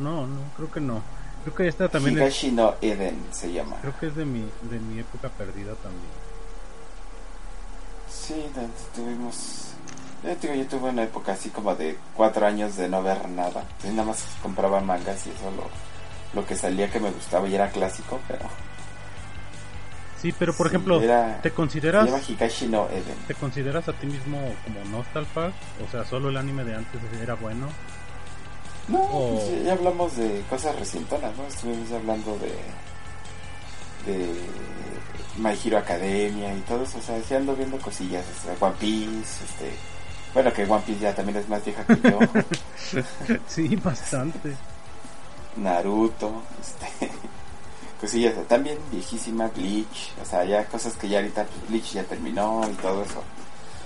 [0.00, 1.02] No, no, no, creo que no.
[1.42, 4.40] Creo que esta también es, no Eden se llama creo que es de mi,
[4.70, 6.12] de mi época perdida también.
[8.08, 8.34] sí
[8.94, 9.58] tuvimos
[10.22, 13.64] yo, digo, yo tuve una época así como de cuatro años de no ver nada
[13.82, 15.68] Yo nada más compraba mangas y eso lo,
[16.40, 18.44] lo que salía que me gustaba y era clásico pero
[20.20, 22.08] Sí, pero por Sí, ejemplo, era- ¿te consideras
[22.68, 25.52] no Eden te consideras a ti mismo como nostalfag?
[25.84, 27.66] O sea, solo el anime de antes era bueno.
[28.88, 31.46] No, O- pues ya, ya hablamos de cosas recientonas, ¿no?
[31.46, 32.56] Estuvimos hablando de
[34.06, 34.34] de
[35.38, 38.76] My Hero Academia y todo eso, o sea, sí ando viendo cosillas, o sea, One
[38.80, 39.70] Piece, este,
[40.34, 42.18] bueno, que One Piece ya también es más vieja que yo,
[43.46, 44.56] sí, bastante.
[45.56, 47.12] Naruto, este,
[48.00, 52.68] cosillas también viejísima, Bleach, o sea, ya cosas que ya ahorita pues, Bleach ya terminó
[52.68, 53.22] y todo eso,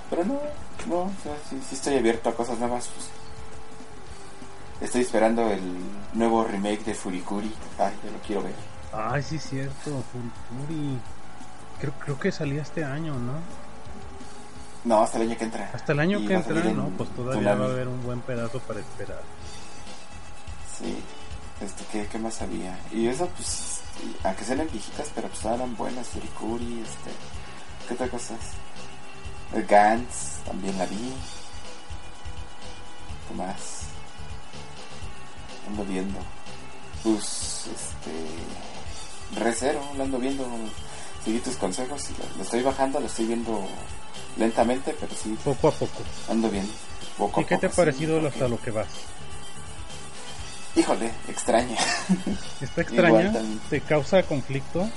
[0.09, 0.40] pero no,
[0.88, 3.07] no, o sea, sí, sí estoy abierto a cosas nuevas, pues.
[4.80, 5.62] Estoy esperando el
[6.12, 7.52] nuevo remake de Furikuri.
[7.78, 8.54] Ay, ya lo quiero ver.
[8.92, 10.98] Ay, sí, cierto, Furikuri.
[11.80, 13.34] Creo, creo que salía este año, ¿no?
[14.84, 15.70] No, hasta el año que entra.
[15.74, 16.88] Hasta el año Y que entra, en ¿no?
[16.90, 19.22] Pues todavía va a haber un buen pedazo para esperar.
[20.78, 20.96] Sí.
[21.60, 22.78] Este, ¿qué, qué más había?
[22.92, 23.80] Y eso, pues,
[24.22, 26.06] aunque sean viejitas, pero pues eran buenas.
[26.08, 27.10] Furikuri, este.
[27.88, 28.38] ¿Qué otra cosas?
[29.54, 31.12] El Gantz, también la vi.
[33.28, 33.86] ¿Qué más?
[35.68, 36.18] Ando viendo.
[37.02, 39.40] Pues, este.
[39.40, 40.46] Recero, lo ando viendo.
[41.24, 42.04] Seguí tus consejos.
[42.18, 43.66] Lo, lo estoy bajando, lo estoy viendo
[44.36, 46.02] lentamente, pero sí, Poco a poco.
[46.30, 46.68] ando bien.
[47.18, 48.86] Poco a ¿Y qué te ha sí, parecido hasta lo que vas?
[50.76, 51.76] Híjole, extraña.
[52.60, 53.32] ¿Está extraña?
[53.70, 54.88] ¿Te causa conflicto?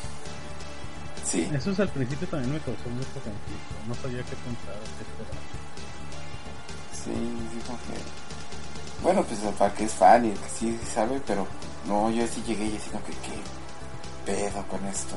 [1.26, 1.50] Sí.
[1.54, 3.76] Eso es al principio también me causó mucho conflicto.
[3.88, 5.40] No sabía qué pensar, qué esperar.
[6.94, 7.12] Sí,
[7.56, 8.29] dijo que.
[9.02, 11.48] Bueno, pues para que es fan y que sí sabe, pero
[11.88, 13.32] no, yo sí llegué y así como que, ¿qué
[14.26, 15.16] pedo con esto?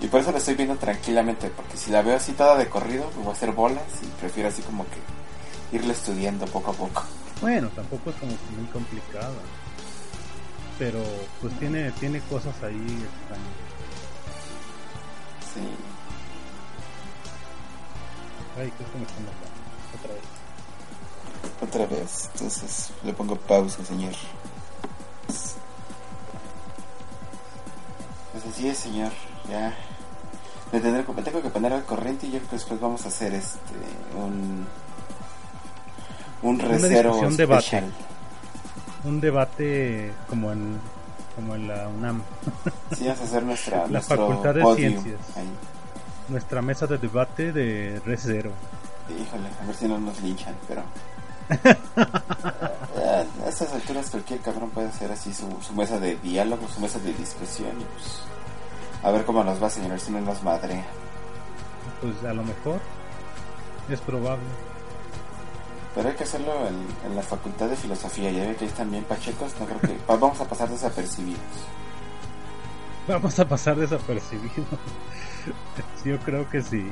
[0.00, 3.08] Y por eso lo estoy viendo tranquilamente, porque si la veo así toda de corrido,
[3.16, 7.04] me voy a hacer bolas y prefiero así como que irle estudiando poco a poco.
[7.40, 9.30] Bueno, tampoco es como que muy complicada.
[10.78, 11.02] Pero
[11.40, 13.62] pues tiene, tiene cosas ahí extrañas.
[15.54, 15.60] Sí.
[18.58, 19.50] Ay, ¿qué es que me están matando?
[19.98, 20.41] Otra vez.
[21.60, 24.12] Otra vez, entonces le pongo pausa, señor.
[28.32, 29.12] Pues así es, señor.
[29.48, 29.74] Ya.
[30.72, 33.34] Me, tendré, tengo que poner al corriente y yo creo que después vamos a hacer
[33.34, 33.58] este
[34.16, 34.66] un
[36.42, 37.36] un recero especial.
[37.36, 37.82] debate.
[39.04, 40.80] Un debate como en
[41.36, 42.22] como en la UNAM.
[42.96, 45.20] Sí, vamos a hacer nuestra La Facultad de Ciencias.
[45.36, 45.48] ahí.
[46.28, 48.52] Nuestra mesa de debate de Recero.
[49.08, 50.82] Híjole, a ver si no nos linchan, pero
[53.44, 56.98] a estas alturas cualquier cabrón puede hacer así su, su mesa de diálogo, su mesa
[56.98, 58.22] de discusión y pues
[59.02, 60.84] a ver cómo nos va, señor, si no nos madrea.
[62.00, 62.80] Pues a lo mejor
[63.88, 64.44] es probable.
[65.94, 68.90] Pero hay que hacerlo en, en la facultad de filosofía, ya ve que ahí están
[68.90, 71.40] bien pachecos, no creo que vamos a pasar desapercibidos.
[73.08, 74.64] Vamos a pasar desapercibido.
[76.04, 76.88] Yo creo que sí.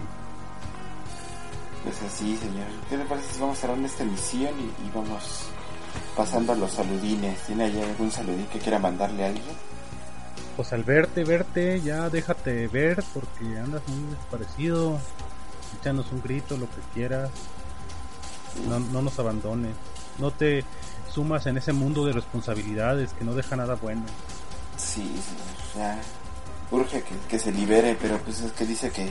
[1.85, 2.67] Pues así, señor.
[2.89, 5.45] ¿Qué le parece si vamos cerrando esta emisión y, y vamos
[6.17, 7.41] pasando a los saludines?
[7.47, 9.57] ¿Tiene ahí algún saludín que quiera mandarle a alguien?
[10.57, 14.99] Pues al verte, verte, ya déjate ver porque andas muy desaparecido.
[15.81, 17.31] Échanos un grito, lo que quieras.
[18.69, 19.75] No, no nos abandones.
[20.19, 20.65] No te
[21.11, 24.03] sumas en ese mundo de responsabilidades que no deja nada bueno.
[24.77, 26.01] Sí, señor, ya
[26.71, 29.11] urge que, que se libere, pero pues es que dice que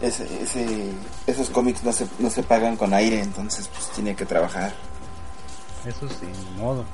[0.00, 0.92] ese, ese,
[1.26, 4.72] esos cómics no se, no se pagan con aire, entonces pues tiene que trabajar.
[5.86, 6.84] Eso sí, ni modo.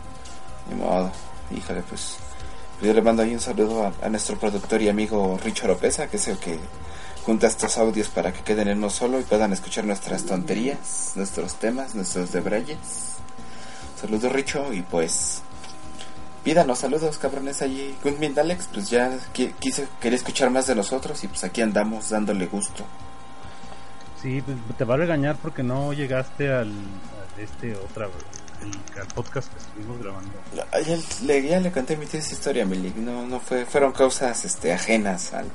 [0.68, 1.10] Ni modo,
[1.56, 2.16] híjole, pues
[2.82, 6.16] yo le mando ahí un saludo a, a nuestro productor y amigo Richo Lopeza, que
[6.16, 6.58] es el que
[7.24, 11.56] junta estos audios para que queden en uno solo y puedan escuchar nuestras tonterías, nuestros
[11.56, 12.78] temas, nuestros debrayes.
[14.00, 15.42] Saludos Richo y pues
[16.46, 17.92] pídanos saludos cabrones allí.
[18.04, 22.08] Gunmin Alex, pues ya qui- quise, quería escuchar más de nosotros y pues aquí andamos
[22.10, 22.84] dándole gusto.
[24.22, 26.70] Sí, pues, te va a regañar porque no llegaste al,
[27.36, 30.30] este otra el- al podcast que estuvimos grabando.
[30.72, 32.92] Ayer le, ya le conté mi esa historia, Mili.
[32.96, 35.46] No, no fue, fueron causas este, ajenas al...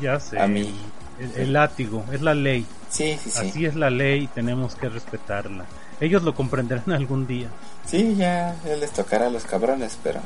[0.00, 0.40] Ya sé.
[0.40, 0.74] A mí.
[1.20, 2.66] El, el látigo, es la ley.
[2.88, 3.48] Sí, sí, sí.
[3.50, 5.66] Así es la ley y tenemos que respetarla.
[6.00, 7.48] Ellos lo comprenderán algún día.
[7.86, 10.20] Sí, ya, ya les tocará a los cabrones, pero...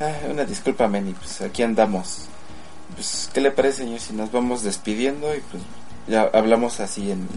[0.00, 2.26] Ah, una disculpa, Meni, pues aquí andamos.
[2.94, 5.62] Pues, ¿qué le parece, señor, si nos vamos despidiendo y pues
[6.08, 7.28] ya hablamos así en,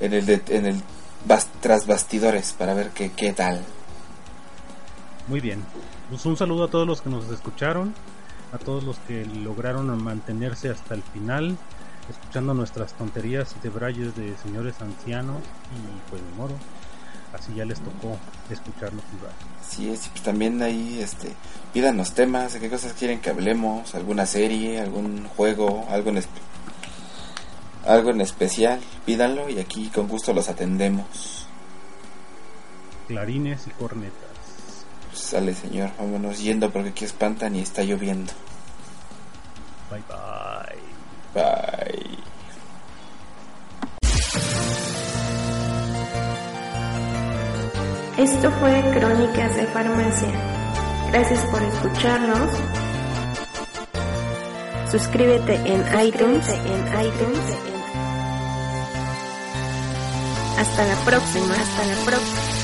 [0.00, 0.82] en el, de- en el
[1.28, 3.60] bas- tras bastidores para ver qué, qué tal?
[5.28, 5.62] Muy bien.
[6.08, 7.94] Pues un saludo a todos los que nos escucharon,
[8.52, 11.56] a todos los que lograron mantenerse hasta el final,
[12.08, 16.54] escuchando nuestras tonterías y debrayes de señores ancianos y pues de modo.
[17.32, 18.18] Así ya les tocó
[18.50, 19.32] escucharnos jugar.
[19.66, 21.32] Sí, es, pues también ahí, este,
[21.72, 26.24] pídanos temas, de qué cosas quieren que hablemos, alguna serie, algún juego, algo en,
[27.86, 31.46] algo en especial, pídanlo y aquí con gusto los atendemos.
[33.06, 34.14] Clarines y cornetas.
[35.08, 38.32] Pues sale señor, vámonos yendo porque aquí espantan y está lloviendo.
[39.90, 40.80] Bye bye.
[41.34, 42.09] Bye.
[48.20, 50.28] Esto fue Crónicas de Farmacia.
[51.10, 52.50] Gracias por escucharnos.
[54.90, 56.46] Suscríbete en iTunes.
[56.46, 57.40] En iTunes.
[60.58, 61.54] Hasta la próxima.
[61.54, 62.59] Hasta la próxima.